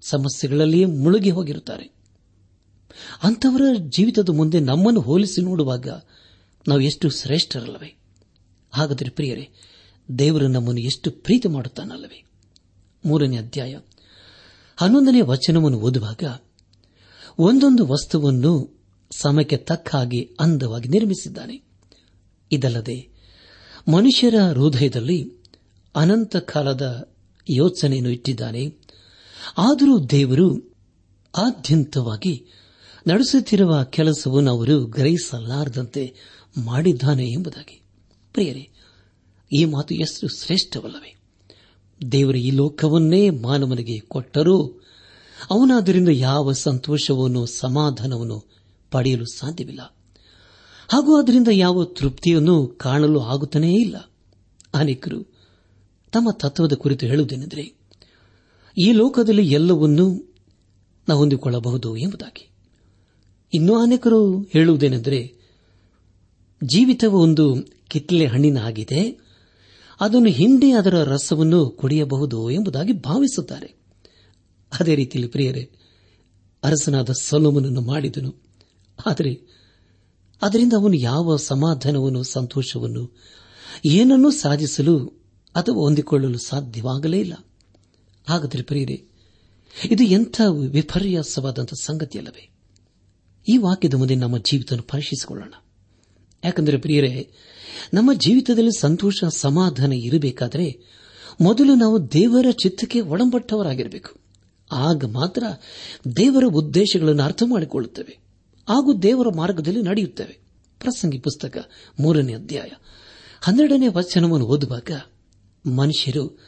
ಸಮಸ್ಯೆಗಳಲ್ಲಿಯೇ 0.00 0.84
ಮುಳುಗಿ 0.84 1.30
ಹೋಗಿರುತ್ತಾರೆ. 1.30 1.84
ಅಂಥವರ 3.22 3.62
ಜೀವಿತದ 3.78 4.28
ಮುಂದೆ 4.28 4.60
ನಮ್ಮನ್ನು 4.60 5.00
ಹೋಲಿಸಿ 5.00 5.40
ನೋಡುವಾಗ 5.40 5.88
ನಾವು 6.68 6.80
ಎಷ್ಟು 6.80 7.10
ಶ್ರೇಷ್ಠರಲ್ಲವೇ. 7.10 7.98
ಹಾಗಾದರೆ 8.70 9.10
ಪ್ರಿಯರೇ, 9.10 9.48
ದೇವರು 10.18 10.48
ನಮ್ಮನ್ನು 10.48 10.80
ಎಷ್ಟು 10.80 11.10
ಪ್ರೀತಿ 11.10 11.48
ಮಾಡುತ್ತಾನಲ್ಲವೇ. 11.48 12.24
ಮೂರನೇ 13.04 13.36
ಅಧ್ಯಾಯ. 13.36 13.78
ಹನ್ನೊಂದನೇ 14.80 15.20
ವಚನವನ್ನು 15.20 15.78
ಓದುವಾಗ 15.78 16.40
ಒಂದೊಂದು 17.38 17.86
ವಸ್ತುವನ್ನು 17.86 18.80
ಸಮಯಕ್ಕೆ 19.10 19.56
ತಕ್ಕ 19.56 19.96
ಹಾಗೆ 19.96 20.30
ಅಂದವಾಗಿ 20.40 20.88
ನಿರ್ಮಿಸಿದ್ದಾನೆ. 20.88 21.62
ಇದಲ್ಲದೆ 22.52 23.08
ಮನುಷ್ಯರ 23.92 24.34
ಹೃದಯದಲ್ಲಿ 24.34 25.32
ಅನಂತ 25.96 26.36
ಕಾಲದ 26.36 27.12
ಯೋಚನೆಯನ್ನು 27.50 28.10
ಇಟ್ಟಿದ್ದಾನೆ. 28.10 28.78
ಆದರೂ 29.58 30.06
ದೇವರು 30.06 30.74
ಆದ್ಯಂತವಾಗಿ 31.36 32.46
ನಡೆಸುತ್ತಿರುವ 33.08 33.84
ಕೆಲಸವನ್ನು 33.84 34.50
ಅವರು 34.50 34.84
ಗ್ರಹಿಸಲಾರದಂತೆ 34.84 36.14
ಮಾಡಿದ್ದಾನೆ 36.64 37.26
ಎಂಬುದಾಗಿ. 37.26 37.82
ಪ್ರಿಯರೇ, 38.32 38.70
ಈ 39.52 39.64
ಮಾತು 39.64 39.94
ಎಷ್ಟು 39.94 40.28
ಶ್ರೇಷ್ಠವಲ್ಲವೇ? 40.28 41.19
ದೇವರು 42.12 42.36
ಈ 42.36 42.50
ಲೋಕವನ್ನೇ 42.50 43.30
ಮಾನವನಿಗೆ 43.30 44.00
ಕೊಟ್ಟರೂ. 44.00 44.66
ಅವನಾದರಿಂದ 45.50 46.08
ಯಾವ 46.08 46.52
ಸಂತೋಷವನ್ನು, 46.52 47.46
ಸಮಾಧಾನವನ್ನು 47.46 48.44
ಪಡೆಯಲು 48.90 49.24
ಸಾಧ್ಯವಿಲ್ಲ. 49.24 49.96
ಹಾಗೂ 50.88 51.16
ಅದರಿಂದ 51.16 51.48
ಯಾವ 51.52 51.84
ತೃಪ್ತಿಯನ್ನು 51.84 52.66
ಕಾಣಲು 52.66 53.20
ಆಗುತ್ತಾನೇ 53.20 53.74
ಇಲ್ಲ. 53.74 54.10
ಅನೇಕರು 54.74 55.22
ತಮ್ಮ 56.12 56.28
ತತ್ವದ 56.30 56.72
ಕುರಿತು 56.72 57.06
ಹೇಳುವುದೇನೆಂದರೆ, 57.06 57.74
ಈ 58.78 58.92
ಲೋಕದಲ್ಲಿ 58.92 59.52
ಎಲ್ಲವನ್ನೂ 59.52 60.34
ನಾವು 61.08 61.20
ಹೊಂದಿಕೊಳ್ಳಬಹುದು 61.20 61.96
ಎಂಬುದಾಗಿ. 61.96 62.50
ಇನ್ನೂ 63.54 63.82
ಅನೇಕರು 63.82 64.40
ಹೇಳುವುದೇನೆಂದರೆ, 64.40 65.34
ಜೀವಿತವು 66.64 67.22
ಒಂದು 67.22 67.56
ಕಿತ್ತಲೆ 67.88 68.26
ಹಣ್ಣಿನ 68.26 68.58
ಆಗಿದೆ 68.58 69.29
ಅದನ್ನು 70.00 70.28
ಹಿಂದೆ 70.28 70.72
ಅದರ 70.72 71.02
ರಸವನ್ನು 71.02 71.70
ಕುಡಿಯಬಹುದು 71.70 72.50
ಎಂಬುದಾಗಿ 72.50 72.92
ಭಾವಿಸುತ್ತಾರೆ. 72.92 73.74
ಅದೇ 74.80 74.94
ರೀತಿಯಲ್ಲಿ 74.94 75.32
ಪ್ರಿಯರೇ, 75.32 75.70
ಅರಸನಾದ 76.64 77.10
ಸೊಲೋಮನನ್ನು 77.10 77.80
ಮಾಡಿದನು. 77.80 78.34
ಆದರೆ 79.06 79.40
ಅದರಿಂದ 80.42 80.72
ಅವನು 80.72 80.94
ಯಾವ 80.94 81.36
ಸಮಾಧಾನವನ್ನು 81.36 82.22
ಸಂತೋಷವನ್ನು 82.22 83.16
ಏನನ್ನೂ 83.84 84.30
ಸಾಧಿಸಲು 84.30 85.06
ಅಥವಾ 85.54 85.76
ಹೊಂದಿಕೊಳ್ಳಲು 85.76 86.38
ಸಾಧ್ಯವಾಗಲೇ 86.38 87.20
ಇಲ್ಲ. 87.20 87.34
ಹಾಗಾದರೆ 88.28 88.62
ಪ್ರಿಯರೇ, 88.62 89.04
ಇದು 89.90 90.04
ಎಂಥ 90.04 90.40
ವಿಪರ್ಯಾಸವಾದಂಥ 90.70 91.74
ಸಂಗತಿಯಲ್ಲವೇ? 91.74 92.50
ಈ 93.48 93.56
ವಾಕ್ಯದ 93.56 93.94
ಮುಂದೆ 93.94 94.14
ನಮ್ಮ 94.14 94.38
ಜೀವಿತ 94.38 94.72
ಪರೀಕ್ಷಿಸಿಕೊಳ್ಳೋಣ. 94.72 95.52
ಯಾಕೆಂದರೆ 96.44 96.76
ಪ್ರಿಯರೇ, 96.76 97.30
ನಮ್ಮ 97.94 98.12
ಜೀವಿತದಲ್ಲಿ 98.12 98.80
ಸಂತೋಷ, 98.80 99.24
ಸಮಾಧಾನ 99.24 99.92
ಇರಬೇಕಾದರೆ 99.92 100.80
ಮೊದಲು 101.40 101.74
ನಾವು 101.74 102.12
ದೇವರ 102.12 102.46
ಚಿತ್ತಕ್ಕೆ 102.50 103.00
ಒಡಂಬಟ್ಟವರಾಗಿರಬೇಕು. 103.00 104.20
ಆಗ 104.72 105.04
ಮಾತ್ರ 105.04 105.42
ದೇವರ 106.16 106.44
ಉದ್ದೇಶಗಳನ್ನು 106.54 107.22
ಅರ್ಥ 107.22 107.42
ಮಾಡಿಕೊಳ್ಳುತ್ತೇವೆ. 107.46 108.18
ಹಾಗೂ 108.68 108.98
ದೇವರ 108.98 109.26
ಮಾರ್ಗದಲ್ಲಿ 109.36 109.82
ನಡೆಯುತ್ತೇವೆ. 109.82 110.40
ಪ್ರಸಂಗಿ 110.78 111.18
ಪುಸ್ತಕ 111.18 111.70
ಮೂರನೇ 112.00 112.34
ಅಧ್ಯಾಯ 112.34 112.68
ಹನ್ನೆರಡನೇ 113.40 113.88
ವಚನವನ್ನು 113.88 114.46
ಓದುವಾಗ 114.46 114.90
ಮನುಷ್ಯರು 115.70 116.38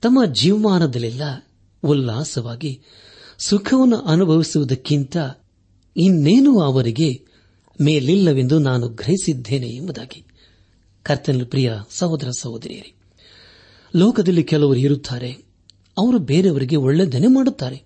ತಮ್ಮ 0.00 0.24
ಜೀವಮಾನದಲ್ಲೆಲ್ಲ 0.24 1.22
ಉಲ್ಲಾಸವಾಗಿ 1.82 2.82
ಸುಖವನ್ನು 3.46 3.96
ಅನುಭವಿಸುವುದಕ್ಕಿಂತ 3.96 5.16
ಇನ್ನೇನು 5.96 6.60
ಅವರಿಗೆ 6.60 7.31
ಮೇಲಿಲ್ಲವೆಂದು 7.80 8.58
ನಾನು 8.58 8.88
ಗ್ರಹಿಸಿದ್ದೇನೆ 8.88 9.66
ಎಂಬುದಾಗಿ. 9.66 10.24
ಕರ್ತನ 11.02 11.42
ಪ್ರಿಯ 11.44 11.72
ಸಹೋದರ 11.90 12.30
ಸಹೋದರಿಯರೇ, 12.30 12.94
ಲೋಕದಲ್ಲಿ 13.96 14.44
ಕೆಲವರು 14.44 14.78
ಇರುತ್ತಾರೆ, 14.78 15.32
ಅವರು 15.98 16.18
ಬೇರೆಯವರಿಗೆ 16.18 16.76
ಒಳ್ಳೆದನೆ 16.76 17.26
ಮಾಡುತ್ತಾರೆ. 17.26 17.84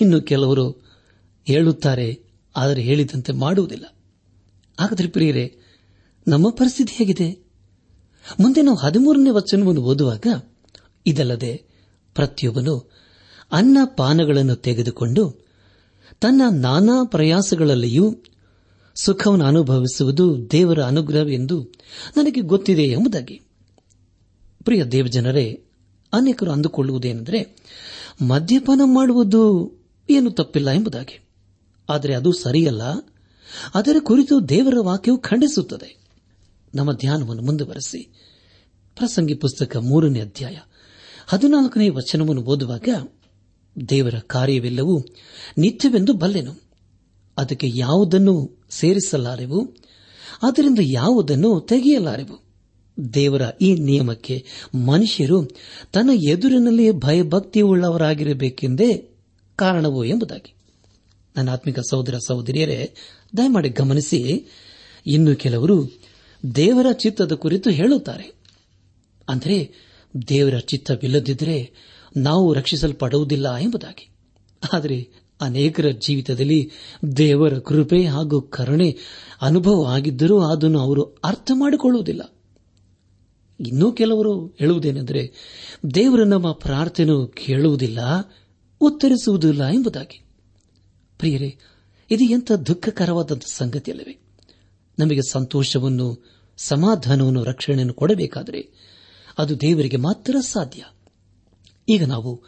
ಇನ್ನು 0.00 0.20
ಕೆಲವರು 0.20 0.70
ಹೇಳುತ್ತಾರೆ, 1.44 2.22
ಆದರೆ 2.56 2.82
ಹೇಳಿದಂತೆ 2.82 3.32
ಮಾಡುವುದಿಲ್ಲ. 3.32 3.84
ಹಾಗಾದರೆ 4.80 5.08
ಪ್ರಿಯರೇ, 5.08 5.56
ನಮ್ಮ 6.28 6.50
ಪರಿಸ್ಥಿತಿ 6.50 6.92
ಹೇಗಿದೆ? 6.94 7.46
ಮುಂದೆ 8.40 8.62
ನಾವು 8.62 8.76
ಹದಿಮೂರನೇ 8.76 9.30
ವಚನವನ್ನು 9.30 9.82
ಓದುವಾಗ, 9.82 10.26
ಇದಲ್ಲದೆ 11.06 11.64
ಪ್ರತಿಯೊಬ್ಬನು 12.14 12.92
ಅನ್ನ 13.52 13.78
ಪಾನಗಳನ್ನು 13.96 14.56
ತೆಗೆದುಕೊಂಡು 14.56 15.46
ತನ್ನ 16.20 16.42
ನಾನಾ 16.50 17.04
ಪ್ರಯಾಸಗಳಲ್ಲಿಯೂ 17.04 18.22
ಸುಖವನ್ನು 19.00 19.44
ಅನುಭವಿಸುವುದು 19.44 20.50
ದೇವರ 20.50 20.82
ಅನುಗ್ರಹವೆಂದು 20.82 21.62
ನನಗೆ 22.16 22.40
ಗೊತ್ತಿದೆ 22.40 22.82
ಎಂಬುದಾಗಿ. 22.82 23.40
ಪ್ರಿಯ 24.64 24.84
ದೇವಜನರೇ, 24.84 25.64
ಅನೇಕರು 26.12 26.50
ಅಂದುಕೊಳ್ಳುವುದೇನೆಂದರೆ, 26.50 27.56
ಮದ್ಯಪಾನ 28.22 28.80
ಮಾಡುವುದು 28.84 29.72
ಏನು 30.10 30.30
ತಪ್ಪಿಲ್ಲ 30.30 30.70
ಎಂಬುದಾಗಿ. 30.70 31.28
ಆದರೆ 31.88 32.14
ಅದು 32.14 32.32
ಸರಿಯಲ್ಲ. 32.32 32.82
ಅದರ 33.74 33.96
ಕುರಿತು 34.02 34.48
ದೇವರ 34.48 34.74
ವಾಕ್ಯವು 34.80 35.18
ಖಂಡಿಸುತ್ತದೆ. 35.18 35.98
ನಮ್ಮ 36.74 36.92
ಧ್ಯಾನವನ್ನು 36.92 37.42
ಮುಂದುವರೆಸಿ. 37.42 38.00
ಪ್ರಸಂಗಿ 38.96 39.34
ಪುಸ್ತಕ 39.34 39.76
ಮೂರನೇ 39.76 40.20
ಅಧ್ಯಾಯ 40.20 40.56
ಹದಿನಾಲ್ಕನೇ 41.26 41.88
ವಚನವನ್ನು 41.88 42.42
ಓದುವಾಗ, 42.42 42.88
ದೇವರ 43.88 44.14
ಕಾರ್ಯವೆಲ್ಲವೂ 44.18 45.04
ನಿತ್ಯವೆಂದು 45.58 46.12
ಬಲ್ಲೆನು. 46.12 46.67
ಅದಕ್ಕೆ 47.38 47.70
ಯಾವುದನ್ನು 47.74 48.58
ಸೇರಿಸಲಾರೆವು? 48.70 49.76
ಅದರಿಂದ 50.42 50.78
ಯಾವುದನ್ನು 50.82 51.60
ತೆಗೆಯಲಾರೆವು? 51.60 52.48
ದೇವರ 53.14 53.42
ಈ 53.60 53.74
ನಿಯಮಕ್ಕೆ 53.74 54.44
ಮನುಷ್ಯರು 54.86 55.50
ತನ್ನ 55.92 56.10
ಎದುರಿನಲ್ಲಿ 56.10 56.90
ಭಯಭಕ್ತಿಯುಳ್ಳವರಾಗಿರಬೇಕೆಂದೇ 56.90 59.10
ಕಾರಣವು 59.56 60.04
ಎಂಬುದಾಗಿ. 60.04 60.54
ನನ್ನ 61.36 61.48
ಆತ್ಮಿಕ 61.48 61.80
ಸಹೋದರ 61.80 62.14
ಸಹೋದರಿಯರೇ, 62.26 62.94
ದಯಮಾಡಿ 63.36 63.68
ಗಮನಿಸಿ, 63.68 64.46
ಇನ್ನು 65.06 65.36
ಕೆಲವರು 65.36 66.00
ದೇವರ 66.54 66.92
ಚಿತ್ತದ 66.92 67.32
ಕುರಿತು 67.32 67.70
ಹೇಳುತ್ತಾರೆ. 67.70 68.34
ಅಂದರೆ, 69.28 69.72
ದೇವರ 70.28 70.58
ಚಿತ್ತವಿಲ್ಲದಿದ್ದರೆ 70.58 71.72
ನಾವು 72.16 72.54
ರಕ್ಷಿಸಲ್ಪಡುವುದಿಲ್ಲ 72.54 73.56
ಎಂಬುದಾಗಿ. 73.56 74.10
ಆದರೆ 74.72 75.27
ಅನೇಕರ 75.40 75.86
ಜೀವಿತದಲ್ಲಿ 75.88 76.70
ದೇವರ 77.16 77.58
ಕೃಪೆ 77.58 78.04
ಹಾಗೂ 78.04 78.40
ಕರುಣೆ 78.40 78.96
ಅನುಭವ 79.42 79.86
ಆಗಿದ್ದರೂ 79.86 80.40
ಅದನ್ನು 80.40 80.80
ಅವರು 80.80 81.02
ಅರ್ಥ 81.02 81.50
ಮಾಡಿಕೊಳ್ಳುವುದಿಲ್ಲ. 81.54 82.34
ಇನ್ನೂ 83.60 83.92
ಕೆಲವರು 83.92 84.46
ಹೇಳುವುದೇನೆಂದರೆ, 84.46 85.32
ದೇವರ 85.94 86.24
ನಮ್ಮ 86.24 86.52
ಪ್ರಾರ್ಥನೆ 86.52 87.30
ಕೇಳುವುದಿಲ್ಲ, 87.30 87.98
ಉತ್ತರಿಸುವುದಿಲ್ಲ 88.80 89.64
ಎಂಬುದಾಗಿ. 89.64 90.24
ಪ್ರಿಯರೇ, 91.18 91.56
ಇದು 92.10 92.24
ಎಂಥ 92.24 92.52
ದುಃಖಕರವಾದ 92.52 93.40
ಸಂಗತಿಯಲ್ಲವೇ? 93.46 94.18
ನಮಗೆ 94.98 95.20
ಸಂತೋಷವನ್ನು, 95.30 96.24
ಸಮಾಧಾನವನ್ನು, 96.58 97.44
ರಕ್ಷಣೆಯನ್ನು 97.44 97.94
ಕೊಡಬೇಕಾದರೆ 97.94 98.88
ಅದು 99.38 99.60
ದೇವರಿಗೆ 99.60 99.96
ಮಾತ್ರ 99.96 100.36
ಸಾಧ್ಯ. 100.40 100.84
ಈಗ 101.88 102.04
ನಾವು 102.04 102.42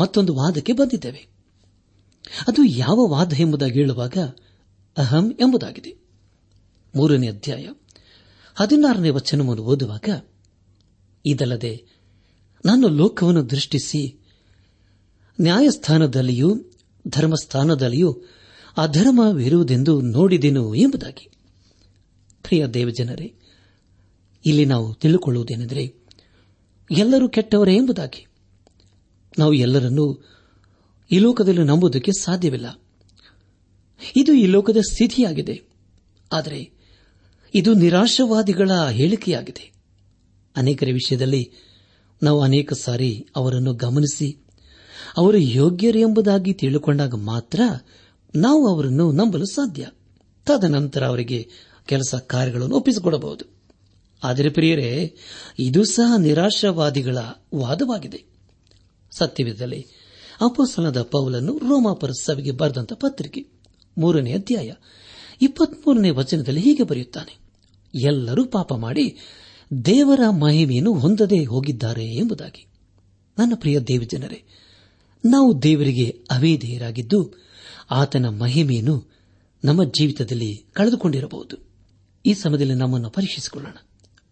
ಮತ್ತೊಂದು 0.00 0.34
ವಾದಕ್ಕೆ 0.34 0.72
ಬಂದಿದ್ದೇವೆ. 0.72 1.35
ಅದು 2.48 2.64
ಯಾವ 2.64 3.06
ವಾದ 3.06 3.32
ಎಂಬುದಾಗಿ 3.38 3.72
ಹೇಳುವಾಗ 3.72 4.16
ಅಹಂ 4.96 5.32
ಎಂಬುದಾಗಿದೆ. 5.40 5.96
ಮೂರನೇ 6.96 7.28
ಅಧ್ಯಾಯ 7.28 7.66
ಹದಿನಾರನೇ 8.54 9.10
ವಚನವನ್ನು 9.10 9.62
ಓದುವಾಗ, 9.62 10.08
ಇದಲ್ಲದೆ 11.26 11.86
ನಾನು 12.64 12.88
ಲೋಕವನ್ನು 12.88 13.50
ದೃಷ್ಟಿಸಿ 13.50 14.18
ನ್ಯಾಯಸ್ಥಾನದಲ್ಲಿಯೂ 15.40 16.60
ಧರ್ಮಸ್ಥಾನದಲ್ಲಿಯೂ 17.08 18.22
ಅಧರ್ಮವಿರುವುದೆಂದು 18.76 20.00
ನೋಡಿದೆನು 20.00 20.74
ಎಂಬುದಾಗಿ. 20.74 21.30
ಪ್ರಿಯ 22.42 22.66
ದೇವಜನರೇ, 22.66 23.34
ಇಲ್ಲಿ 24.46 24.64
ನಾವು 24.64 24.94
ತಿಳಿದುಕೊಳ್ಳುವುದೇನೆಂದರೆ 24.94 25.94
ಎಲ್ಲರೂ 26.90 27.28
ಕೆಟ್ಟವರೇ 27.28 27.76
ಎಂಬುದಾಗಿ. 27.76 28.26
ನಾವು 29.38 29.52
ಎಲ್ಲರನ್ನೂ 29.52 30.24
ಈ 31.10 31.18
ಲೋಕದಲ್ಲಿ 31.18 31.62
ನಂಬುವುದಕ್ಕೆ 31.62 32.12
ಸಾಧ್ಯವಿಲ್ಲ. 32.12 32.80
ಇದು 34.16 34.32
ಈ 34.32 34.46
ಲೋಕದ 34.46 34.76
ಸ್ಥಿತಿಯಾಗಿದೆ. 34.76 35.62
ಆದರೆ 36.32 36.70
ಇದು 37.54 37.74
ನಿರಾಶವಾದಿಗಳ 37.74 38.70
ಹೇಳಿಕೆಯಾಗಿದೆ. 38.90 39.72
ಅನೇಕರ 40.56 40.86
ವಿಷಯದಲ್ಲಿ 40.92 41.52
ನಾವು 42.22 42.42
ಅನೇಕ 42.42 42.72
ಸಾರಿ 42.72 43.26
ಅವರನ್ನು 43.36 43.74
ಗಮನಿಸಿ, 43.74 44.44
ಅವರು 45.16 45.38
ಯೋಗ್ಯರು 45.38 45.98
ಎಂಬುದಾಗಿ 45.98 46.54
ತಿಳಿದುಕೊಂಡಾಗ 46.54 47.14
ಮಾತ್ರ 47.14 47.60
ನಾವು 48.34 48.68
ಅವರನ್ನು 48.68 49.12
ನಂಬಲು 49.12 49.44
ಸಾಧ್ಯ. 49.44 49.88
ತದನಂತರ 50.46 51.04
ಅವರಿಗೆ 51.04 51.48
ಕೆಲಸ 51.86 52.14
ಕಾರ್ಯಗಳನ್ನು 52.14 52.76
ಒಪ್ಪಿಸಿಕೊಡಬಹುದು. 52.76 53.44
ಆದರೆ 54.24 54.48
ಪ್ರಿಯರೇ, 54.48 55.16
ಇದು 55.58 55.84
ಸಹ 55.84 56.16
ನಿರಾಶಾವಾದಿಗಳ 56.16 57.18
ವಾದವಾಗಿದೆ. 57.54 58.24
ಸತ್ಯವಿದ್ದಲ್ಲಿ 59.18 59.86
ಅಪೋಸಲದ 60.40 61.02
ಪೌಲನ್ನು 61.02 61.58
ರೋಮಾಪರ 61.58 62.10
ಸಭೆಗೆ 62.10 62.50
ಬರೆದಂತ 62.50 62.92
ಪತ್ರಿಕೆ. 62.92 63.46
ಮೂರನೇ 63.98 64.32
ಅಧ್ಯಾಯ. 64.32 64.72
ಇಪ್ಪತ್ಮೂರನೇ 65.42 66.10
ವಚನದಲ್ಲಿ 66.10 66.60
ಹೀಗೆ 66.60 66.82
ಬರೆಯುತ್ತಾನೆ. 66.82 67.38
ಎಲ್ಲರೂ 68.02 68.44
ಪಾಪ 68.44 68.74
ಮಾಡಿ 68.74 69.16
ದೇವರ 69.84 70.20
ಮಹಿಮೆಯನ್ನು 70.28 70.94
ಹೊಂದದೇ 70.94 71.44
ಹೋಗಿದ್ದಾರೆ 71.44 72.06
ಎಂಬುದಾಗಿ. 72.06 72.66
ನನ್ನ 73.38 73.52
ಪ್ರಿಯ 73.54 73.80
ದೇವಜನರೇ, 73.80 74.44
ನಾವು 75.24 75.62
ದೇವರಿಗೆ 75.62 76.24
ಅವೇಧೇಯರಾಗಿದ್ದು 76.30 77.32
ಆತನ 77.90 78.28
ಮಹಿಮೆಯನ್ನು 78.28 79.10
ನಮ್ಮ 79.64 79.84
ಜೀವಿತದಲ್ಲಿ 79.84 80.64
ಕಳೆದುಕೊಂಡಿರಬಹುದು. 80.72 81.56
ಈ 82.26 82.34
ಸಮಯದಲ್ಲಿ 82.34 82.74
ನಮ್ಮನ್ನು 82.74 83.10
ಪರೀಕ್ಷಿಸಿಕೊಳ್ಳೋಣ. 83.10 83.74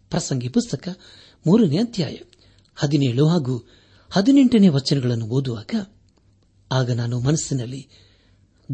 ಪ್ರಸಂಗಿ 0.09 0.49
ಪುಸ್ತಕ 0.49 0.97
ಮೂರನೇ 1.47 1.77
ಅಧ್ಯಾಯ, 1.77 2.17
ಹದಿನೇಳು 2.75 3.27
ಹಾಗೂ 3.27 3.67
ಹದಿನೆಂಟನೇ 4.11 4.67
ವಚನಗಳನ್ನು 4.67 5.25
ಓದುವಾಗ 5.25 5.87
ಆಗ 6.71 6.91
ನಾನು 6.91 7.19
ಮನಸ್ಸಿನಲ್ಲಿ 7.19 7.87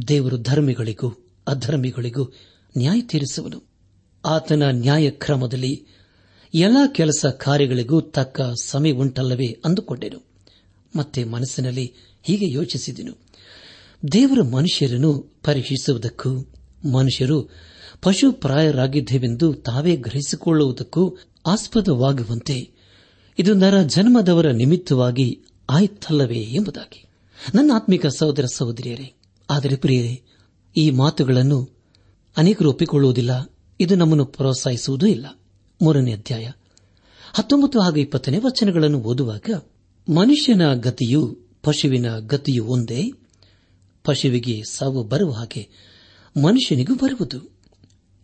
ದೇವರು 0.07 0.38
ಧರ್ಮಿಗಳಿಗೂ 0.38 1.25
ಅಧರ್ಮಿಗಳಿಗೂ 1.48 2.33
ನ್ಯಾಯ 2.77 3.01
ತೀರಿಸುವನು. 3.01 3.63
ಆತನ 4.25 4.63
ನ್ಯಾಯ 4.71 5.10
ಕ್ರಮದಲ್ಲಿ 5.10 5.86
ಎಲ್ಲ 6.53 6.77
ಕೆಲಸ 6.91 7.25
ಕಾರ್ಯಗಳಿಗೂ 7.25 8.01
ತಕ್ಕ 8.01 8.41
ಸಮಯ 8.63 8.91
ಉಂಟಲ್ಲವೇ 8.91 9.62
ಅಂದುಕೊಂಡೆನು. 9.65 10.25
ಮತ್ತೆ 10.95 11.24
ಮನಸ್ಸಿನಲ್ಲಿ 11.24 11.93
ಹೀಗೆ 12.24 12.51
ಯೋಚಿಸಿದೆನು. 12.51 13.17
ದೇವರ 14.12 14.41
ಮನುಷ್ಯರನ್ನು 14.41 15.33
ಪರೀಕ್ಷಿಸುವುದಕ್ಕೂ, 15.43 16.53
ಮನುಷ್ಯರು 16.91 17.50
ಪಶುಪ್ರಾಯರಾಗಿದ್ದೇವೆಂದು 18.01 19.53
ತಾವೇ 19.53 19.95
ಗ್ರಹಿಸಿಕೊಳ್ಳುವುದಕ್ಕೂ 19.95 21.17
ಆಸ್ಪದವಾಗುವಂತೆ 21.45 22.71
ಇದು 23.39 23.53
ನರ 23.53 23.81
ಜನ್ಮದವರ 23.81 24.51
ನಿಮಿತ್ತವಾಗಿ 24.51 25.43
ಆಯ್ತಲ್ಲವೇ 25.69 26.39
ಎಂಬುದಾಗಿ. 26.39 27.05
ನನ್ನ 27.55 27.71
ಆತ್ಮಿಕ 27.75 28.05
ಸಹೋದರ 28.05 28.45
ಸಹೋದರಿಯರೇ, 28.53 29.13
ಆದರೆ 29.50 29.75
ಪ್ರಿಯರೇ, 29.75 30.24
ಈ 30.77 30.89
ಮಾತುಗಳನ್ನು 30.89 31.69
ಅನೇಕರು 32.38 32.69
ಒಪ್ಪಿಕೊಳ್ಳುವುದಿಲ್ಲ. 32.69 33.55
ಇದು 33.79 33.95
ನಮ್ಮನ್ನು 33.95 34.25
ಪ್ರೋತ್ಸಾಹಿಸುವುದೂ 34.25 35.05
ಇಲ್ಲ. 35.05 35.39
ಮೂರನೇ 35.81 36.13
ಅಧ್ಯಾಯ. 36.13 36.51
ಹತ್ತೊಂಬತ್ತು 37.33 37.81
ಹಾಗೂ 37.81 37.96
ಇಪ್ಪತ್ತನೇ 37.96 38.37
ವಚನಗಳನ್ನು 38.37 39.00
ಓದುವಾಗ, 39.00 39.50
ಮನುಷ್ಯನ 40.09 40.74
ಗತಿಯು 40.74 41.37
ಪಶುವಿನ 41.63 42.18
ಗತಿಯು 42.20 42.65
ಒಂದೇ, 42.65 43.11
ಪಶುವಿಗೆ 44.03 44.61
ಸಾವು 44.63 45.03
ಬರುವ 45.03 45.31
ಹಾಗೆ 45.31 45.70
ಮನುಷ್ಯನಿಗೂ 46.44 46.96
ಬರುವುದು. 46.96 47.51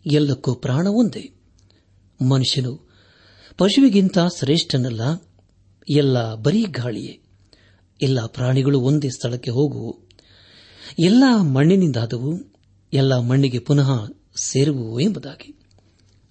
ಎಲ್ಲಕ್ಕೂ 0.06 0.54
ಪ್ರಾಣ 0.54 0.86
ಒಂದೇ. 0.86 1.30
ಮನುಷ್ಯನು 2.30 2.88
ಪಶುವಿಗಿಂತ 3.58 4.18
ಶ್ರೇಷ್ಠನಲ್ಲ, 4.38 5.00
ಎಲ್ಲ 5.88 6.34
ಬರೀ 6.34 6.62
ಗಾಳಿಯೇ. 6.62 7.20
ಎಲ್ಲ 8.02 8.26
ಪ್ರಾಣಿಗಳು 8.26 8.80
ಒಂದೇ 8.80 9.08
ಸ್ಥಳಕ್ಕೆ 9.08 9.50
ಹೋಗುವು 9.50 10.08
ಎಲ್ಲ 10.98 11.24
ಮಣ್ಣಿನಿಂದಾದವು, 11.40 12.54
ಎಲ್ಲ 12.92 13.18
ಮಣ್ಣಿಗೆ 13.18 13.58
ಪುನಃ 13.58 14.08
ಸೇರುವು 14.42 15.00
ಎಂಬುದಾಗಿ. 15.00 15.56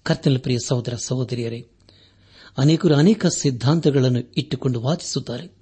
ಕರ್ತನ 0.02 0.36
ಪ್ರಿಯ 0.38 0.56
ಸಹೋದರ 0.66 0.94
ಸಹೋದರಿಯರೇ, 0.96 1.68
ಅನೇಕರು 2.58 2.94
ಅನೇಕ 2.94 3.26
ಸಿದ್ಧಾಂತಗಳನ್ನು 3.26 4.18
ಇಟ್ಟುಕೊಂಡು 4.18 4.80
ವಾದಿಸುತ್ತಾರೆ. 4.80 5.52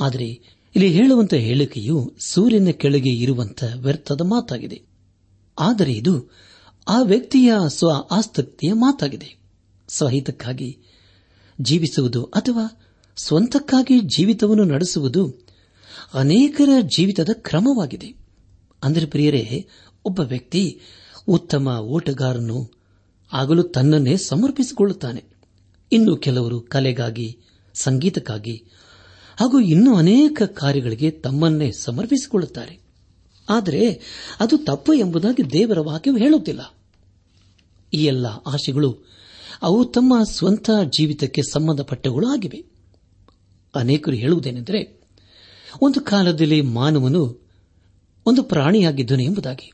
ಆದರೆ 0.00 0.26
ಇಲ್ಲಿ 0.76 0.92
ಹೇಳುವಂತಹ 0.92 1.36
ಹೇಳಿಕೆಯು 1.36 2.16
ಸೂರ್ಯನ 2.26 2.68
ಕೆಳಗೆ 2.70 3.10
ಇರುವಂತಹ 3.10 3.72
ವ್ಯರ್ಥದ 3.76 4.20
ಮಾತಾಗಿದೆ. 4.20 4.82
ಆದರೆ 5.58 5.92
ಇದು 5.92 6.30
ಆ 6.88 7.02
ವ್ಯಕ್ತಿಯ 7.02 7.52
ಸ್ವ 7.66 7.90
ಆಸಕ್ತಿಯ 8.10 8.72
ಮಾತಾಗಿದೆ. 8.72 9.36
ಸ್ವಹಿತಕ್ಕಾಗಿ 9.88 10.78
ಜೀವಿಸುವುದು 11.60 12.24
ಅಥವಾ 12.24 12.82
ಸ್ವಂತಕ್ಕಾಗಿ 13.16 14.00
ಜೀವಿತವನ್ನು 14.00 14.64
ನಡೆಸುವುದು 14.64 15.45
ಅನೇಕರ 16.14 16.68
ಜೀವಿತದ 16.82 17.28
ಕ್ರಮವಾಗಿದೆ. 17.32 18.14
ಅಂದರೆ 18.82 19.06
ಪ್ರಿಯರೇ, 19.06 19.66
ಒಬ್ಬ 20.04 20.20
ವ್ಯಕ್ತಿ 20.20 20.80
ಉತ್ತಮ 21.28 21.68
ಓಟಗಾರನು 21.68 22.70
ಆಗಲು 23.32 23.62
ತನ್ನನ್ನೇ 23.62 24.16
ಸಮರ್ಪಿಸಿಕೊಳ್ಳುತ್ತಾನೆ. 24.16 25.24
ಇನ್ನು 25.92 26.16
ಕೆಲವರು 26.16 26.60
ಕಲೆಗಾಗಿ, 26.60 27.38
ಸಂಗೀತಕ್ಕಾಗಿ, 27.74 28.64
ಹಾಗೂ 29.40 29.60
ಇನ್ನೂ 29.60 29.96
ಅನೇಕ 29.96 30.42
ಕಾರ್ಯಗಳಿಗೆ 30.42 31.10
ತಮ್ಮನ್ನೇ 31.10 31.72
ಸಮರ್ಪಿಸಿಕೊಳ್ಳುತ್ತಾರೆ. 31.72 32.80
ಆದರೆ 33.48 34.00
ಅದು 34.40 34.58
ತಪ್ಪು 34.58 34.94
ಎಂಬುದಾಗಿ 34.94 35.52
ದೇವರ 35.52 35.80
ವಾಕ್ಯವು 35.80 36.16
ಹೇಳುತ್ತಿಲ್ಲ. 36.16 36.74
ಈ 37.94 38.04
ಎಲ್ಲ 38.04 38.26
ಆಶೆಗಳು 38.26 38.98
ಅವು 39.62 39.84
ತಮ್ಮ 39.84 40.22
ಸ್ವಂತ 40.24 40.70
ಜೀವಿತಕ್ಕೆ 40.90 41.42
ಸಂಬಂಧಪಟ್ಟವುಗಳು 41.42 42.28
ಆಗಿವೆ 42.28 42.64
ಅನೇಕರು 43.74 44.14
ಹೇಳುವುದೇನೆಂದರೆ 44.14 44.95
ಒಂದು 45.82 46.00
ಕಾಲದಲ್ಲಿ 46.00 46.60
ಮಾನವನು 46.60 47.46
ಒಂದು 48.26 48.42
ಪ್ರಾಣಿಯಾಗಿದ್ದನು 48.42 49.22
ಎಂಬುದಾಗಿ. 49.22 49.72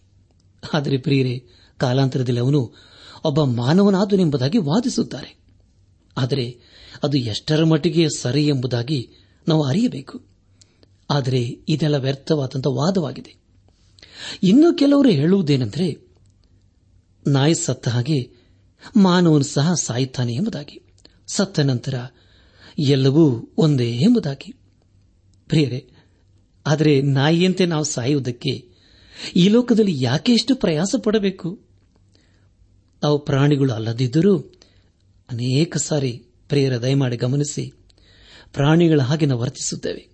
ಆದರೆ 0.75 0.99
ಪ್ರಿಯರೇ, 0.99 1.47
ಕಾಲಾಂತರದಲ್ಲಿ 1.79 2.41
ಅವನು 2.41 2.75
ಒಬ್ಬ 3.25 3.45
ಮಾನವನಾದನೆಂಬುದಾಗಿ 3.45 4.59
ವಾದಿಸುತ್ತಾರೆ. 4.59 5.39
ಆದರೆ 6.17 6.61
ಅದು 7.03 7.19
ಎಷ್ಟರ 7.19 7.65
ಮಟ್ಟಿಗೆ 7.65 8.09
ಸರಿ 8.17 8.47
ಎಂಬುದಾಗಿ 8.47 9.11
ನಾವು 9.49 9.65
ಅರಿಯಬೇಕು. 9.65 10.21
ಆದರೆ 11.11 11.43
ಇದೆಲ್ಲ 11.69 11.97
ವ್ಯರ್ಥವಾದಂತಹ 11.97 12.71
ವಾದವಾಗಿದೆ. 12.71 13.37
ಇನ್ನು 14.43 14.75
ಕೆಲವರು 14.75 15.09
ಹೇಳುವುದೇನೆಂದರೆ, 15.09 16.15
ನಾಯಿ 17.27 17.55
ಸತ್ತ 17.55 17.89
ಹಾಗೆ 17.89 18.33
ಮಾನವನು 18.97 19.45
ಸಹ 19.45 19.75
ಸಾಯುತ್ತಾನೆ 19.75 20.35
ಎಂಬುದಾಗಿ. 20.35 20.95
ಸತ್ತ 21.27 21.61
ನಂತರ 21.61 21.95
ಎಲ್ಲವೂ 22.79 23.55
ಒಂದೇ 23.59 23.91
ಎಂಬುದಾಗಿ. 23.91 24.62
ಪ್ರಿಯರೇ, 25.49 25.91
ಆದರೆ 26.67 27.03
ನಾಯಿಯಂತೆ 27.03 27.67
ನಾವು 27.67 27.85
ಸಾಯುವುದಕ್ಕೆ 27.85 28.73
ಈ 29.37 29.49
ಲೋಕದಲ್ಲಿ 29.49 30.03
ಯಾಕೆ 30.03 30.33
ಎಷ್ಟು 30.33 30.55
ಪ್ರಯಾಸ 30.55 30.95
ಪಡಬೇಕು? 31.03 31.61
ನಾವು 33.03 33.19
ಪ್ರಾಣಿಗಳು 33.19 33.73
ಅಲ್ಲದಿದ್ದರೂ 33.73 34.39
ಅನೇಕ 35.31 35.77
ಸಾರಿ 35.77 36.25
ಪ್ರಿಯರ 36.49 36.83
ದಯಮಾಡಿ 36.83 37.17
ಗಮನಿಸಿ 37.17 37.73
ಪ್ರಾಣಿಗಳ 38.53 39.01
ಹಾಗೆ 39.01 39.27
ನಾವು 39.27 39.41
ವರ್ತಿಸುತ್ತೇವೆ. 39.41 40.09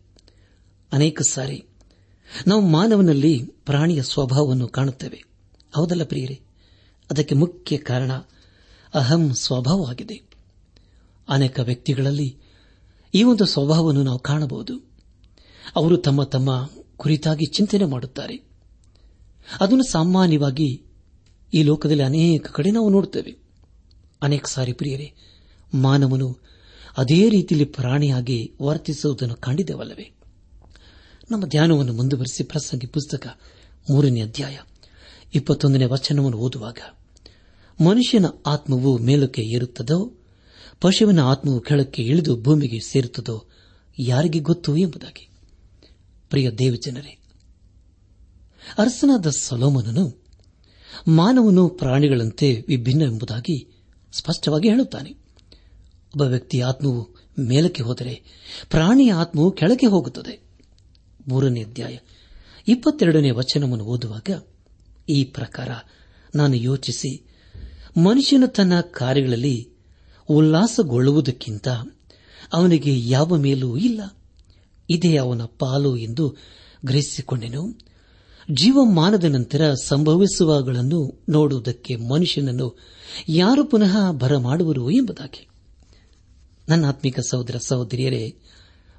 ಅನೇಕ 0.93 1.21
ಸಾರಿ 1.31 1.65
ನಾವು 2.47 2.67
ಮಾನವನಲ್ಲಿ 2.67 3.39
ಪ್ರಾಣಿಯ 3.39 4.03
ಸ್ವಭಾವವನ್ನು 4.03 4.69
ಕಾಣುತ್ತೇವೆ. 4.69 5.25
ಹೌದಲ್ಲ 5.75 6.05
ಪ್ರಿಯರೇ? 6.05 6.41
ಅದಕ್ಕೆ 7.11 7.35
ಮುಖ್ಯ 7.35 7.77
ಕಾರಣ 7.77 8.13
ಅಹಂ 8.95 9.35
ಸ್ವಭಾವವಾಗಿದೆ. 9.35 10.23
ಅನೇಕ 11.29 11.59
ವ್ಯಕ್ತಿಗಳಲ್ಲಿ 11.59 12.37
ಈ 13.15 13.23
ಒಂದು 13.23 13.45
ಸ್ವಭಾವವನ್ನು 13.45 14.03
ನಾವು 14.03 14.19
ಕಾಣಬಹುದು. 14.19 14.88
ಅವರು 15.77 15.97
ತಮ್ಮ 15.97 16.25
ತಮ್ಮ 16.25 16.71
ಕುರಿತಾಗಿ 16.97 17.47
ಚಿಂತನೆ 17.47 17.85
ಮಾಡುತ್ತಾರೆ. 17.85 18.49
ಅದನ್ನು 19.61 19.91
ಸಾಮಾನ್ಯವಾಗಿ 19.91 20.83
ಈ 21.55 21.63
ಲೋಕದಲ್ಲಿ 21.63 22.03
ಅನೇಕ 22.03 22.47
ಕಡೆ 22.47 22.71
ನಾವು 22.71 22.91
ನೋಡುತ್ತೇವೆ. 22.91 23.37
ಅನೇಕ 24.23 24.47
ಸಾರಿ 24.47 24.73
ಪ್ರಿಯರೇ, 24.73 25.13
ಮಾನವನು 25.75 26.39
ಅದೇ 26.99 27.29
ರೀತಿಯಲ್ಲಿ 27.29 27.65
ಪ್ರಾಣಿಯಾಗಿ 27.65 28.53
ವರ್ತಿಸುವುದನ್ನು 28.63 29.35
ಕಂಡಿದ್ದೇವಲ್ಲವೇ? 29.35 30.13
ನಮ್ಮ 31.31 31.47
ಧ್ಯಾನವನ್ನು 31.47 31.93
ಮುಂದುವರೆಸಿ 31.93 32.45
ಪ್ರಸಂಗಿ 32.45 32.87
ಪುಸ್ತಕ 32.87 33.39
ಮೂರನೇ 33.91 34.21
ಅಧ್ಯಾಯ 34.21 34.59
ಇಪ್ಪತ್ತೊಂದನೇ 35.35 35.85
ವಚನವನ್ನು 35.85 36.39
ಓದುವಾಗ, 36.39 36.79
ಮನುಷ್ಯನ 37.85 38.25
ಆತ್ಮವು 38.47 38.99
ಮೇಲಕ್ಕೆ 38.99 39.43
ಏರುತ್ತದೋ, 39.43 40.13
ಪಶುವಿನ 40.81 41.21
ಆತ್ಮವು 41.21 41.61
ಕೆಳಕ್ಕೆ 41.61 42.03
ಇಳಿದು 42.03 42.37
ಭೂಮಿಗೆ 42.37 42.81
ಸೇರುತ್ತದೋ, 42.81 43.45
ಯಾರಿಗೆ 43.99 44.39
ಗೊತ್ತು 44.39 44.77
ಎಂಬುದಾಗಿ. 44.77 45.28
ಪ್ರಿಯ 46.31 46.51
ದೇವಜನರೇ, 46.51 47.19
ಅರಸನಾದ 48.79 49.27
ಸೊಲೋಮನನು 49.27 50.25
ಮಾನವನು 51.09 51.69
ಪ್ರಾಣಿಗಳಂತೆ 51.69 52.65
ವಿಭಿನ್ನ 52.69 53.03
ಎಂಬುದಾಗಿ 53.03 53.85
ಸ್ಪಷ್ಟವಾಗಿ 54.13 54.69
ಹೇಳುತ್ತಾನೆ. 54.69 55.11
ಒಬ್ಬ 55.11 56.23
ವ್ಯಕ್ತಿಯ 56.23 56.65
ಆತ್ಮವು 56.65 57.17
ಮೇಲಕ್ಕೆ 57.41 57.83
ಹೋದರೆ 57.83 58.23
ಪ್ರಾಣಿಯ 58.71 59.13
ಆತ್ಮವು 59.13 59.51
ಕೆಳಗೆ 59.51 59.87
ಹೋಗುತ್ತದೆ. 59.87 60.41
ಮೂರನೇ 61.29 61.63
ಅಧ್ಯಾಯ 61.63 61.99
ಇಪ್ಪತ್ತೆರಡನೇ 62.69 63.31
ವಚನವನ್ನು 63.31 63.85
ಓದುವಾಗ 63.85 64.43
ಈ 65.09 65.25
ಪ್ರಕಾರ 65.25 65.69
ನಾನು 66.35 66.55
ಯೋಚಿಸಿ, 66.55 67.27
ಮನುಷ್ಯನ 67.97 68.45
ತನ್ನ 68.47 68.81
ಕಾರ್ಯಗಳಲ್ಲಿ 68.81 69.71
ಉಲ್ಲಾಸಗೊಳ್ಳುವುದಕ್ಕಿಂತ 70.29 71.69
ಅವನಿಗೆ 72.53 73.09
ಯಾವ 73.09 73.37
ಮೇಲೂ 73.37 73.77
ಇಲ್ಲ. 73.77 74.18
ಇದೇ 74.91 75.17
ಅವನ 75.17 75.43
ಪಾಲು 75.43 75.97
ಎಂದು 75.97 76.37
ಗ್ರಹಿಸಿಕೊಂಡೆನು. 76.85 77.89
ಜೀವಮಾನದ 78.51 79.25
ನಂತರ 79.25 79.75
ಸಂಭವಿಸುವಗಳನ್ನು 79.75 81.25
ನೋಡುವುದಕ್ಕೆ 81.29 81.97
ಮನುಷ್ಯನನ್ನು 81.97 82.79
ಯಾರು 83.29 83.65
ಪುನಃ 83.65 84.11
ಬರಮಾಡುವರು 84.11 84.91
ಎಂಬುದಾಗಿ. 84.91 85.49
ನನ್ನ 86.69 86.87
ಆತ್ಮಿಕ 86.87 87.21
ಸಹೋದರ 87.21 87.57
ಸಹೋದರಿಯರೇ, 87.67 88.37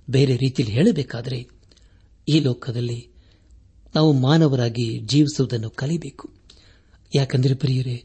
ಬೇರೆ 0.09 0.37
ರೀತಿಯಲ್ಲಿ 0.37 0.75
ಹೇಳಬೇಕಾದರೆ, 0.75 1.47
ಈ 2.29 2.39
ಲೋಕದಲ್ಲಿ 2.39 3.07
ನಾವು 3.95 4.13
ಮಾನವರಾಗಿ 4.13 4.99
ಜೀವಿಸುವುದನ್ನು 4.99 5.69
ಕಲಿಬೇಕು. 5.69 6.33
ಯಾಕೆಂದರೆ 7.15 7.53
ಪ್ರಿಯರೇ, 7.53 8.03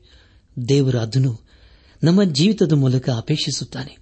ದೇವರ 0.68 0.96
ಅದನ್ನು 0.96 1.40
ನಮ್ಮ 2.02 2.24
ಜೀವಿತದ 2.24 2.72
ಮೂಲಕ 2.72 3.10
ಅಪೇಕ್ಷಿಸುತ್ತಾನೆ. 3.10 3.98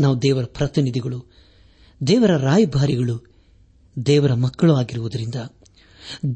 ನಾವು 0.00 0.22
ದೇವರ 0.22 0.44
ಪ್ರತಿನಿಧಿಗಳು 0.44 1.26
ದೇವರ 2.06 2.36
ರಾಯಭಾರಿಗಳು 2.36 3.24
ದೇವರ 4.06 4.34
ಮಕ್ಕಳು 4.34 4.74
ಆಗಿರುವುದರಿಂದ 4.74 5.34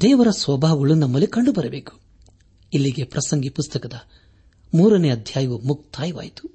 ದೇವರ 0.01 0.27
ಸ್ವಭಾವಗಳು 0.29 0.93
ನಮ್ಮಲ್ಲಿ 0.93 1.27
ಕಂಡುಬರಬೇಕು. 1.27 1.99
ಇಲ್ಲಿಗೆ 2.73 3.03
ಪ್ರಸಂಗಿ 3.03 3.49
ಪುಸ್ತಕದ 3.49 3.93
ಮೂರನೇ 4.73 5.09
ಅಧ್ಯಾಯವು 5.09 5.59
ಮುಕ್ತಾಯವಾಯಿತು. 5.59 6.49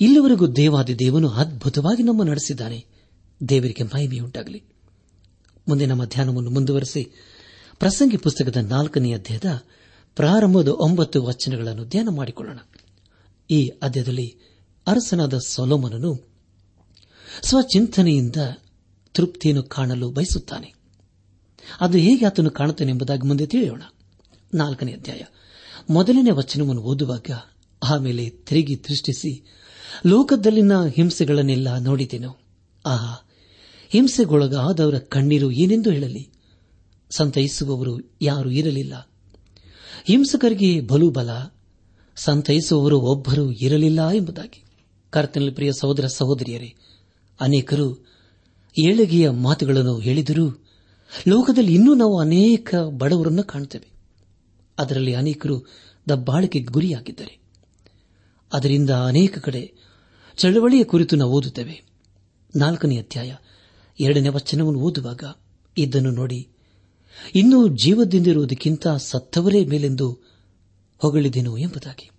ಇಲ್ಲಿವರೆಗೂ 0.00 0.46
ದೇವಾದಿ 0.46 0.98
ದೇವನು 0.98 1.28
ಅದ್ಭುತವಾಗಿ 1.28 2.02
ನಮ್ಮ 2.02 2.22
ನಡೆಸಿದ್ದಾನೆ. 2.22 2.86
ದೇವರಿಗೆ 3.48 3.82
ಮಹಿಮೆಯುಂಟಾಗಲಿ. 3.82 4.62
ಮುಂದೆ 5.68 5.86
ನಮ್ಮ 5.86 6.04
ಧ್ಯಾನವನ್ನು 6.04 6.50
ಮುಂದುವರೆಸಿ 6.50 7.08
ಪ್ರಸಂಗಿ 7.78 8.16
ಪುಸ್ತಕದ 8.16 8.56
ನಾಲ್ಕನೇ 8.56 9.12
ಅಧ್ಯಾಯದ 9.12 9.62
ಪ್ರಾರಂಭದ 10.16 10.68
ಒಂಬತ್ತು 10.68 11.22
ವಚನಗಳನ್ನು 11.22 11.84
ಧ್ಯಾನ 11.84 12.08
ಮಾಡಿಕೊಳ್ಳೋಣ. 12.10 12.58
ಈ 13.50 13.68
ಅಧ್ಯಾಯದಲ್ಲಿ 13.82 14.38
ಅರಸನಾದ 14.86 15.38
ಸೊಲೋಮನನು 15.38 16.29
ಸ್ವಚಿಂತನೆಯಿಂದ 17.42 18.36
ತೃಪ್ತಿಯನ್ನು 19.14 19.62
ಕಾಣಲು 19.62 20.10
ಬಯಸುತ್ತಾನೆ. 20.10 20.74
ಅದು 21.80 21.98
ಹೇಗೆ 21.98 22.26
ಆತನು 22.26 22.50
ಕಾಣುತ್ತಾನೆ 22.50 22.90
ಎಂಬುದಾಗಿ 22.90 23.26
ಮುಂದೆ 23.26 23.46
ತಿಳಿಯೋಣ. 23.46 23.82
ನಾಲ್ಕನೇ 24.54 24.92
ಅಧ್ಯಾಯ. 24.92 25.20
ಮೊದಲನೇ 25.90 26.30
ವಚನವನ್ನು 26.30 26.82
ಓದುವಾಗ 26.82 27.26
ಆಮೇಲೆ 27.82 28.30
ತಿರುಗಿ 28.30 28.84
ದೃಷ್ಟಿಸಿ, 28.84 29.58
ಲೋಕದಲ್ಲಿನ 30.06 30.84
ಹಿಂಸೆಗಳನ್ನೆಲ್ಲ 30.84 31.78
ನೋಡಿದೆನು. 31.78 32.40
ಆಹಾ, 32.86 33.28
ಹಿಂಸೆಗೊಳಗಾದವರ 33.88 34.98
ಕಣ್ಣೀರು 34.98 35.50
ಏನೆಂದು 35.50 35.90
ಹೇಳಲಿ? 35.90 36.32
ಸಂತೈಸುವವರು 37.10 38.16
ಯಾರೂ 38.22 38.50
ಇರಲಿಲ್ಲ. 38.50 39.10
ಹಿಂಸಕರಿಗೆ 40.04 40.80
ಬಲು 40.80 41.10
ಬಲ 41.10 41.30
ಸಂತೈಸುವವರು 42.16 43.00
ಒಬ್ಬರೂ 43.00 43.52
ಇರಲಿಲ್ಲ 43.52 44.08
ಎಂಬುದಾಗಿ. 44.08 44.64
ಕರ್ತನಲ್ಲಿ 45.10 45.52
ಪ್ರಿಯ 45.52 45.72
ಸಹೋದರ 45.72 46.06
ಸಹೋದರಿಯರೇ 46.06 46.74
ಅನೇಕರು 47.40 48.06
ಏಳಿಗೆಯ 48.78 49.30
ಮಾತುಗಳನ್ನು 49.30 49.98
ಹೇಳಿದರೂ 49.98 50.64
ಲೋಕದಲ್ಲಿ 51.28 51.74
ಇನ್ನೂ 51.74 51.94
ನಾವು 51.94 52.20
ಅನೇಕ 52.20 52.74
ಬಡವರನ್ನು 52.74 53.42
ಕಾಣುತ್ತೇವೆ. 53.42 53.92
ಅದರಲ್ಲಿ 54.78 55.14
ಅನೇಕರು 55.14 55.66
ದಬ್ಬಾಳಿಕೆಗೆ 56.08 56.64
ಗುರಿಯಾಗಿದ್ದಾರೆ. 56.64 57.38
ಅದರಿಂದ 58.52 58.90
ಅನೇಕ 58.90 59.38
ಕಡೆ 59.38 59.72
ಚಳವಳಿಯ 60.36 60.84
ಕುರಿತು 60.84 61.16
ನಾವು 61.16 61.32
ಓದುತ್ತೇವೆ. 61.32 61.82
ನಾಲ್ಕನೇ 62.56 62.96
ಅಧ್ಯಾಯ 62.96 63.36
ಎರಡನೇ 64.00 64.28
ವಚನವನ್ನು 64.28 64.80
ಓದುವಾಗ 64.80 65.24
ಇದನ್ನು 65.78 66.10
ನೋಡಿ, 66.10 66.48
ಇನ್ನೂ 67.34 67.68
ಜೀವದಿಂದಿರುವುದಕ್ಕಿಂತ 67.68 68.88
ಸತ್ತವರೇ 68.88 69.64
ಮೇಲೆಂದು 69.64 70.18
ಹೊಗಳಿದೆನು 70.98 71.58
ಎಂಬುದಾಗಿ. 71.58 72.10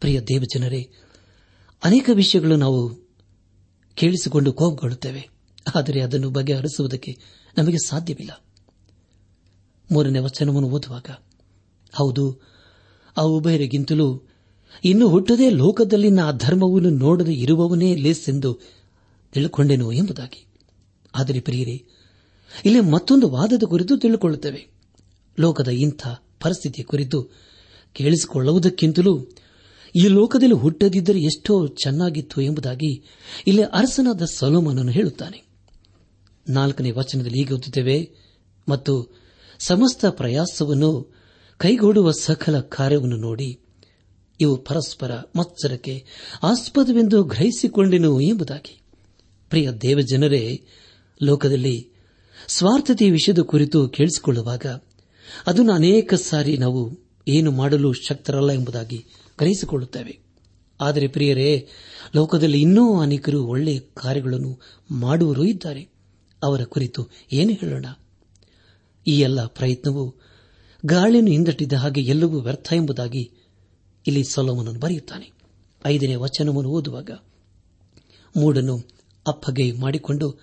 ಪ್ರಿಯ 0.00 0.20
ದೇವಜನರೇ, 0.20 0.90
ಅನೇಕ 1.84 2.10
ವಿಷಯಗಳು 2.12 2.56
ನಾವು 2.56 3.09
ಕೇಳಿಸಿಕೊಂಡು 3.96 4.52
ಕೋಪಗೊಳ್ಳುತ್ತೇವೆ 4.52 5.28
ಆದರೆ 5.74 6.00
ಅದನ್ನು 6.00 6.30
ಬಗೆಹರಿಸುವುದಕ್ಕೆ 6.30 7.18
ನಮಗೆ 7.58 7.76
ಸಾಧ್ಯವಿಲ್ಲ. 7.86 8.44
ಮೂರನೇ 9.92 10.18
ವಚನವನ್ನು 10.18 10.68
ಓದುವಾಗ, 10.68 11.06
ಹೌದು, 11.94 12.40
ಆ 13.16 13.22
ಉಭಯರಿಗಿಂತಲೂ 13.22 14.22
ಇನ್ನು 14.84 15.08
ಹುಟ್ಟದೇ 15.08 15.50
ಲೋಕದಲ್ಲಿನ 15.50 16.20
ಆ 16.20 16.32
ಧರ್ಮವನ್ನು 16.32 16.90
ನೋಡದೆ 16.90 17.34
ಇರುವವನೇ 17.34 17.94
ಲೇಸ್ 17.94 18.28
ಎಂದು 18.28 18.60
ತಿಳ್ಕೊಂಡೆನು 19.32 19.92
ಎಂಬುದಾಗಿ. 19.92 20.46
ಆದರೆ 21.14 21.40
ಪ್ರಿಯರಿ, 21.40 21.84
ಇಲ್ಲಿ 22.64 22.80
ಮತ್ತೊಂದು 22.80 23.28
ವಾದದ 23.28 23.62
ಕುರಿತು 23.62 23.98
ತಿಳಿದುಕೊಳ್ಳುತ್ತೇವೆ 23.98 24.66
ಲೋಕದ 25.40 25.68
ಇಂಥ 25.68 26.06
ಪರಿಸ್ಥಿತಿ 26.40 26.82
ಕುರಿತು 26.82 27.22
ಕೇಳಿಸಿಕೊಳ್ಳುವುದಕ್ಕಿಂತಲೂ 27.94 29.18
ಈ 29.96 30.08
ಲೋಕದಲ್ಲಿ 30.08 30.54
ಹುಟ್ಟದಿದ್ದರೆ 30.54 31.20
ಎಷ್ಟೋ 31.20 31.66
ಚೆನ್ನಾಗಿತ್ತು 31.66 32.40
ಎಂಬುದಾಗಿ 32.40 33.02
ಇಲ್ಲಿ 33.46 33.62
ಅರಸನಾದ 33.62 34.22
ಸಲೋಮನನ್ನು 34.24 34.92
ಹೇಳುತ್ತಾನೆ. 34.92 35.42
ನಾಲ್ಕನೇ 36.48 36.90
ವಚನದಲ್ಲಿ 36.90 37.38
ಹೀಗೆ 37.38 37.54
ಓದುತ್ತೇವೆ, 37.54 38.10
ಮತ್ತು 38.68 39.20
ಸಮಸ್ತ 39.58 40.06
ಪ್ರಯಾಸವನ್ನು 40.06 41.14
ಕೈಗೂಡುವ 41.58 42.10
ಸಕಲ 42.10 42.60
ಕಾರ್ಯವನ್ನು 42.60 43.16
ನೋಡಿ, 43.16 43.60
ಇವು 44.40 44.56
ಪರಸ್ಪರ 44.56 45.10
ಮತ್ಸರಕ್ಕೆ 45.36 46.04
ಆಸ್ಪದವೆಂದು 46.42 47.22
ಗ್ರಹಿಸಿಕೊಂಡೆನು 47.22 48.20
ಎಂಬುದಾಗಿ. 48.20 48.80
ಪ್ರಿಯ 49.48 49.70
ದೇವಜನರೇ, 49.70 50.60
ಲೋಕದಲ್ಲಿ 51.22 51.90
ಸ್ವಾರ್ಥತೆಯ 52.48 53.10
ವಿಷಯದ 53.10 53.38
ಕುರಿತು 53.38 53.88
ಕೇಳಿಸಿಕೊಳ್ಳುವಾಗ, 53.88 54.66
ಅದನ್ನು 55.46 55.72
ಅನೇಕ 55.72 56.14
ಸಾರಿ 56.14 56.58
ನಾವು 56.58 57.10
ಏನು 57.28 57.50
ಮಾಡಲು 57.50 57.92
ಶಕ್ತರಲ್ಲ 57.92 58.52
ಎಂಬುದಾಗಿ 58.52 59.06
ಗ್ರಹಿಸಿಕೊಳ್ಳುತ್ತೇವೆ 59.40 60.30
ಆದರೆ 60.80 61.08
ಪ್ರಿಯರೇ, 61.08 61.68
ಲೋಕದಲ್ಲಿ 62.16 62.60
ಇನ್ನೂ 62.60 63.00
ಅನೇಕರು 63.00 63.44
ಒಳ್ಳೆಯ 63.44 63.80
ಕಾರ್ಯಗಳನ್ನು 63.80 64.60
ಮಾಡುವರೂ 64.90 65.44
ಇದ್ದಾರೆ. 65.44 65.88
ಅವರ 66.42 66.62
ಕುರಿತು 66.64 67.08
ಏನು 67.32 67.52
ಹೇಳೋಣ? 67.52 67.86
ಈ 69.06 69.20
ಎಲ್ಲ 69.20 69.46
ಪ್ರಯತ್ನವು 69.46 70.14
ಗಾಳಿಯನ್ನು 70.86 71.30
ಹಿಂದಟ್ಟಿದ್ದ 71.30 71.72
ಹಾಗೆ 71.72 72.00
ಎಲ್ಲವೂ 72.00 72.38
ವ್ಯರ್ಥ 72.40 72.72
ಎಂಬುದಾಗಿ 72.72 73.32
ಇಲ್ಲಿ 74.06 74.24
ಸೊಲೋಮನನ್ನು 74.24 74.80
ಬರೆಯುತ್ತಾನೆ. 74.80 75.32
ಐದನೇ 75.86 76.14
ವಚನವನ್ನು 76.14 76.70
ಓದುವಾಗ 76.70 77.10
ಮೂಡನ್ನು 78.36 78.78
ಅಪ್ಪಗೆ 79.28 79.72
ಮಾಡಿಕೊಂಡು 79.72 80.40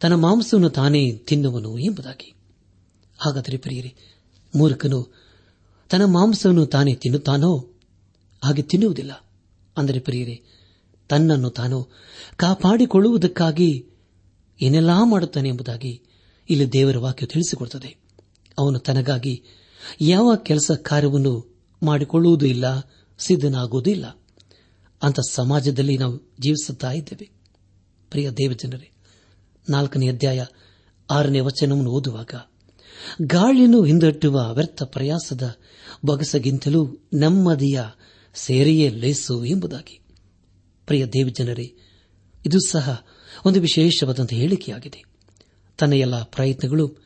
ತನ್ನ 0.00 0.14
ಮಾಂಸವನ್ನು 0.14 0.70
ತಾನೇ 0.70 1.12
ತಿನ್ನುವನು 1.12 1.78
ಎಂಬುದಾಗಿ. 1.78 2.34
ಹಾಗಾದರೆ 3.18 3.56
ಪ್ರಿಯರೇ, 3.56 3.94
ಮೂರ್ಖನು 4.56 5.14
ತನ್ನ 5.90 6.04
ಮಾಂಸವನ್ನು 6.04 6.66
ತಾನೇ 6.66 6.94
ತಿನ್ನುತ್ತಾನೋ? 6.94 7.68
ಹಾಗೆ 8.42 8.62
ತಿನ್ನುವುದಿಲ್ಲ. 8.62 9.26
ಅಂದರೆ 9.76 10.00
ಪ್ರಿಯರೇ, 10.00 10.42
ತನ್ನನ್ನು 11.08 11.50
ತಾನು 11.50 11.88
ಕಾಪಾಡಿಕೊಳ್ಳುವುದಕ್ಕಾಗಿ 12.36 13.86
ಏನೆಲ್ಲಾ 14.62 15.04
ಮಾಡುತ್ತಾನೆ 15.04 15.48
ಎಂಬುದಾಗಿ 15.48 16.02
ಇಲ್ಲಿ 16.50 16.72
ದೇವರ 16.72 16.98
ವಾಕ್ಯ 16.98 17.26
ತಿಳಿಸಿಕೊಡುತ್ತದೆ. 17.26 17.96
ಅವನು 18.58 18.78
ತನಗಾಗಿ 18.78 19.42
ಯಾವ 20.00 20.36
ಕೆಲಸ 20.36 20.70
ಕಾರ್ಯವನ್ನು 20.70 21.60
ಮಾಡಿಕೊಳ್ಳುವುದೂ 21.82 22.46
ಇಲ್ಲ 22.46 22.90
ಸಿದ್ಧನಾಗುವುದೂ 23.18 23.90
ಇಲ್ಲ 23.90 24.18
ಅಂತ 25.02 25.20
ಸಮಾಜದಲ್ಲಿ 25.30 25.98
ನಾವು 25.98 26.34
ಜೀವಿಸುತ್ತಾ 26.40 26.92
ಇದ್ದೇವೆ. 26.92 27.30
ಪ್ರಿಯ 28.10 28.30
ದೇವಜನರೇ, 28.30 28.90
ನಾಲ್ಕನೇ 29.68 30.08
ಅಧ್ಯಾಯ 30.08 30.44
ಆರನೇ 31.10 31.40
ವಚನವನ್ನು 31.40 31.90
ಓದುವಾಗ, 31.90 32.30
ಗಾಳಿಯನ್ನು 33.22 33.82
ಹಿಂದಟ್ಟುವ 33.82 34.54
ವ್ಯರ್ಥ 34.54 34.82
ಪ್ರಯಾಸದ 34.82 35.56
ಬೊಗಸಗಿಂತಲೂ 36.04 37.08
ನೆಮ್ಮದಿಯ 37.14 37.82
ಸೇರಿಯೇ 38.34 38.88
ಲೇಸು 38.88 39.44
ಎಂಬುದಾಗಿ. 39.44 40.00
ಪ್ರಿಯ 40.86 41.06
ದೇವಜನರೇ, 41.06 41.74
ಇದು 42.46 42.58
ಸಹ 42.68 43.06
ಒಂದು 43.44 43.60
ವಿಶೇಷವಾದಂತಹ 43.60 44.36
ಹೇಳಿಕೆಯಾಗಿದೆ. 44.36 45.04
ತನ್ನ 45.78 45.92
ಎಲ್ಲ 45.92 46.22
ಪ್ರಯತ್ನಗಳು, 46.22 46.96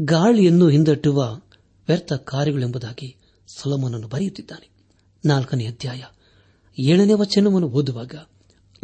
ಗಾಳಿಯನ್ನು 0.00 0.68
ಹಿಂದಟ್ಟುವ 0.68 1.40
ವ್ಯರ್ಥ 1.88 2.12
ಕಾರ್ಯಗಳೆಂಬುದಾಗಿ 2.12 3.16
ಸೊಲಮನನ್ನು 3.56 4.08
ಬರೆಯುತ್ತಿದ್ದಾನೆ. 4.08 4.68
ನಾಲ್ಕನೇ 5.24 5.66
ಅಧ್ಯಾಯ 5.66 6.02
ಏಳನೇ 6.78 7.12
ವಚನವನ್ನು 7.12 7.68
ಓದುವಾಗ 7.68 8.14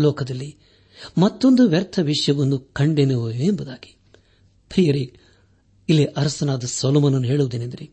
ಲೋಕದಲ್ಲಿ 0.00 0.56
ಮತ್ತೊಂದು 1.18 1.68
ವ್ಯರ್ಥ 1.68 1.98
ವಿಷಯವನ್ನು 2.02 2.58
ಕಂಡೆನು 2.58 3.30
ಎಂಬುದಾಗಿ. 3.30 3.96
ಪ್ರಿಯರೇ, 4.68 5.12
ಇಲ್ಲಿ 5.88 6.04
ಅರಸನಾದ 6.04 6.64
ಸೊಲಮನನ್ನು 6.64 7.28
ಹೇಳುವುದೇನೆಂದರೆ, 7.28 7.90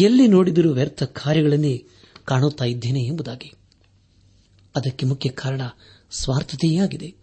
ಎಲ್ಲಿ 0.00 0.26
ನೋಡಿದರೂ 0.26 0.72
ವ್ಯರ್ಥ 0.72 1.02
ಕಾರ್ಯಗಳನ್ನೇ 1.02 1.86
ಕಾಣುತ್ತಾ 2.24 2.64
ಇದ್ದೇನೆ 2.64 3.00
ಎಂಬುದಾಗಿ. 3.00 3.52
ಅದಕ್ಕೆ 4.76 5.06
ಮುಖ್ಯ 5.06 5.30
ಕಾರಣ 5.30 5.60
ಸ್ವಾರ್ಥತೆಯೇ 6.10 6.78
ಆಗಿದೆ 6.78 7.14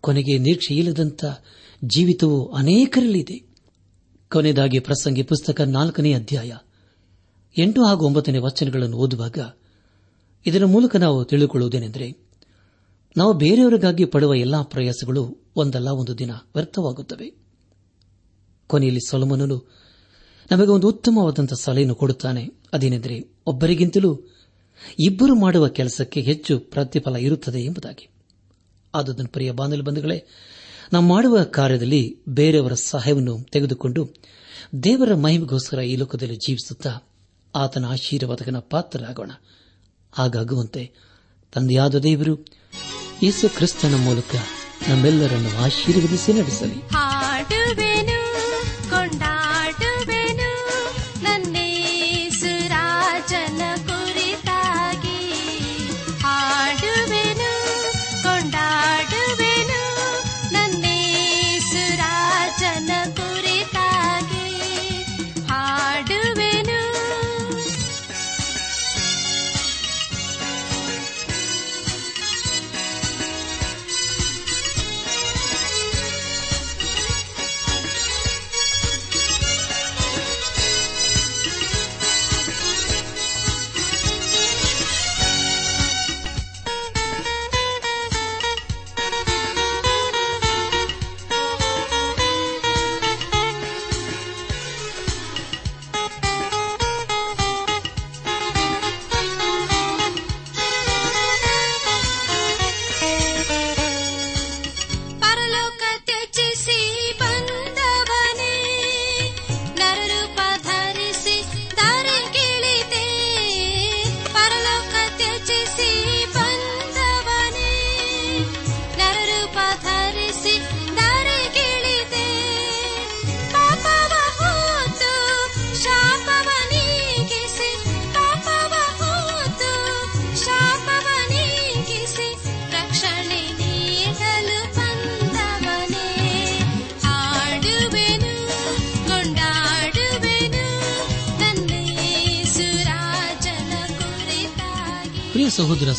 ಕೊನೆಗೆ 0.00 0.38
ನಿರೀಕ್ಷೆಯಿಲ್ಲದಂಥ 0.38 1.24
ಜೀವಿತವು 1.84 2.52
ಅನೇಕರಲ್ಲಿದೆ. 2.52 3.52
ಕೊನೆಯದಾಗಿ 4.32 4.78
ಪ್ರಸಂಗಿ 4.78 5.22
ಪುಸ್ತಕ 5.22 5.60
ನಾಲ್ಕನೇ 5.60 6.12
ಅಧ್ಯಾಯ. 6.12 6.52
ಎಂಟು 7.58 7.84
ಹಾಗೂ 7.84 8.06
ಒಂಬತ್ತನೇ 8.06 8.38
ವಚನಗಳನ್ನು 8.38 8.96
ಓದುವಾಗ 8.96 9.38
ಇದರ 10.46 10.64
ಮೂಲಕ 10.64 10.96
ನಾವು 10.96 11.24
ತಿಳಿದುಕೊಳ್ಳುವುದೇನೆಂದರೆ, 11.24 12.16
ನಾವು 13.16 13.32
ಬೇರೆಯವರಿಗಾಗಿ 13.32 14.04
ಪಡುವ 14.04 14.34
ಎಲ್ಲಾ 14.34 14.62
ಪ್ರಯಾಸಗಳು 14.62 15.36
ಒಂದಲ್ಲ, 15.56 15.88
ಒಂದು 15.88 16.18
ದಿನ 16.18 16.30
ವ್ಯರ್ಥವಾಗುತ್ತವೆ. 16.30 17.34
ಕೊನೆಯಲ್ಲಿ 18.66 19.08
ಸೊಲಮನನು 19.08 19.81
ನಮಗೆ 20.52 20.68
ಒಂದು 20.68 20.88
ಉತ್ತಮವಾದಂತಹ 20.88 21.56
ಸಲಹೆಯನ್ನು 21.60 21.94
ಕೊಡುತ್ತಾನೆ. 21.94 22.50
ಅದೇನೆಂದರೆ, 22.72 23.34
ಒಬ್ಬರಿಗಿಂತಲೂ 23.46 24.20
ಇಬ್ಬರು 25.00 25.34
ಮಾಡುವ 25.34 25.68
ಕೆಲಸಕ್ಕೆ 25.68 26.20
ಹೆಚ್ಚು 26.20 26.58
ಪ್ರತಿಫಲ 26.58 27.16
ಇರುತ್ತದೆ 27.16 27.60
ಎಂಬುದಾಗಿ. 27.60 28.08
ಆದುದನ್ನು 28.94 29.30
ಪ್ರಿಯ 29.30 29.50
ಬಾಂಧವ್ಯ 29.50 29.82
ಬಂಧುಗಳೇ, 29.82 30.22
ನಾವು 30.92 31.04
ಮಾಡುವ 31.04 31.42
ಕಾರ್ಯದಲ್ಲಿ 31.42 32.16
ಬೇರೆಯವರ 32.28 32.74
ಸಹಾಯವನ್ನು 32.74 33.42
ತೆಗೆದುಕೊಂಡು 33.52 34.08
ದೇವರ 34.82 35.14
ಮಹಿಮೆಗೋಸ್ಕರ 35.14 35.78
ಈ 35.78 35.96
ಲೋಕದಲ್ಲಿ 35.96 36.36
ಜೀವಿಸುತ್ತಾ 36.36 36.90
ಆತನ 37.54 37.84
ಆಶೀರ್ವಾದಕನ 37.84 38.56
ಪಾತ್ರರಾಗೋಣ. 38.58 39.30
ಹಾಗಾಗುವಂತೆ 40.12 40.90
ತಂದೆಯಾದ 41.52 41.94
ದೇವರು 41.94 42.46
ಯೇಸು 43.22 43.48
ಕ್ರಿಸ್ತನ 43.48 43.94
ಮೂಲಕ 43.94 44.34
ನಮ್ಮೆಲ್ಲರನ್ನು 44.88 45.62
ಆಶೀರ್ವದಿಸಿ 45.62 46.32
ನಡೆಸಲಿ. 46.32 46.82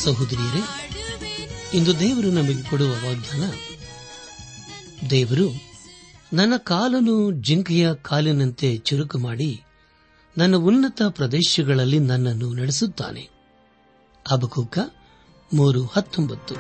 ಸಹೋದರಿಯರೇ, 0.04 0.64
ಇಂದು 1.74 2.00
ದೇವರು 2.00 2.28
ನಮಗೆ 2.28 2.64
ಕೊಡುವ 2.64 2.90
ವಾಗ್ದಾನ, 2.90 3.44
ದೇವರು 5.10 5.74
ನನ್ನ 6.34 6.58
ಕಾಲನ್ನು 6.58 7.32
ಜಿಂಕೆಯ 7.32 7.94
ಕಾಲಿನಂತೆ 7.94 8.78
ಚುರುಕು 8.78 9.18
ಮಾಡಿ 9.18 9.64
ನನ್ನ 10.38 10.56
ಉನ್ನತ 10.56 11.02
ಪ್ರದೇಶಗಳಲ್ಲಿ 11.10 12.00
ನನ್ನನ್ನು 12.00 12.54
ನಡೆಸುತ್ತಾನೆ. 12.54 13.30
ಅಬಕುಕ 14.32 14.80
ಮೂರು 15.54 15.86
ಹತ್ತೊಂಬತ್ತು. 15.86 16.56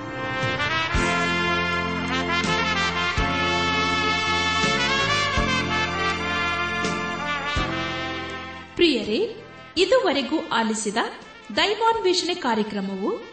ಪ್ರಿಯರೇ, 8.75 9.43
ಇದುವರೆಗೂ 9.77 10.47
ಆಲಿಸಿದ 10.47 10.97
ದೈವಾನ್ವೇಷಣೆ 11.55 12.33
ಕಾರ್ಯಕ್ರಮವು 12.33 13.32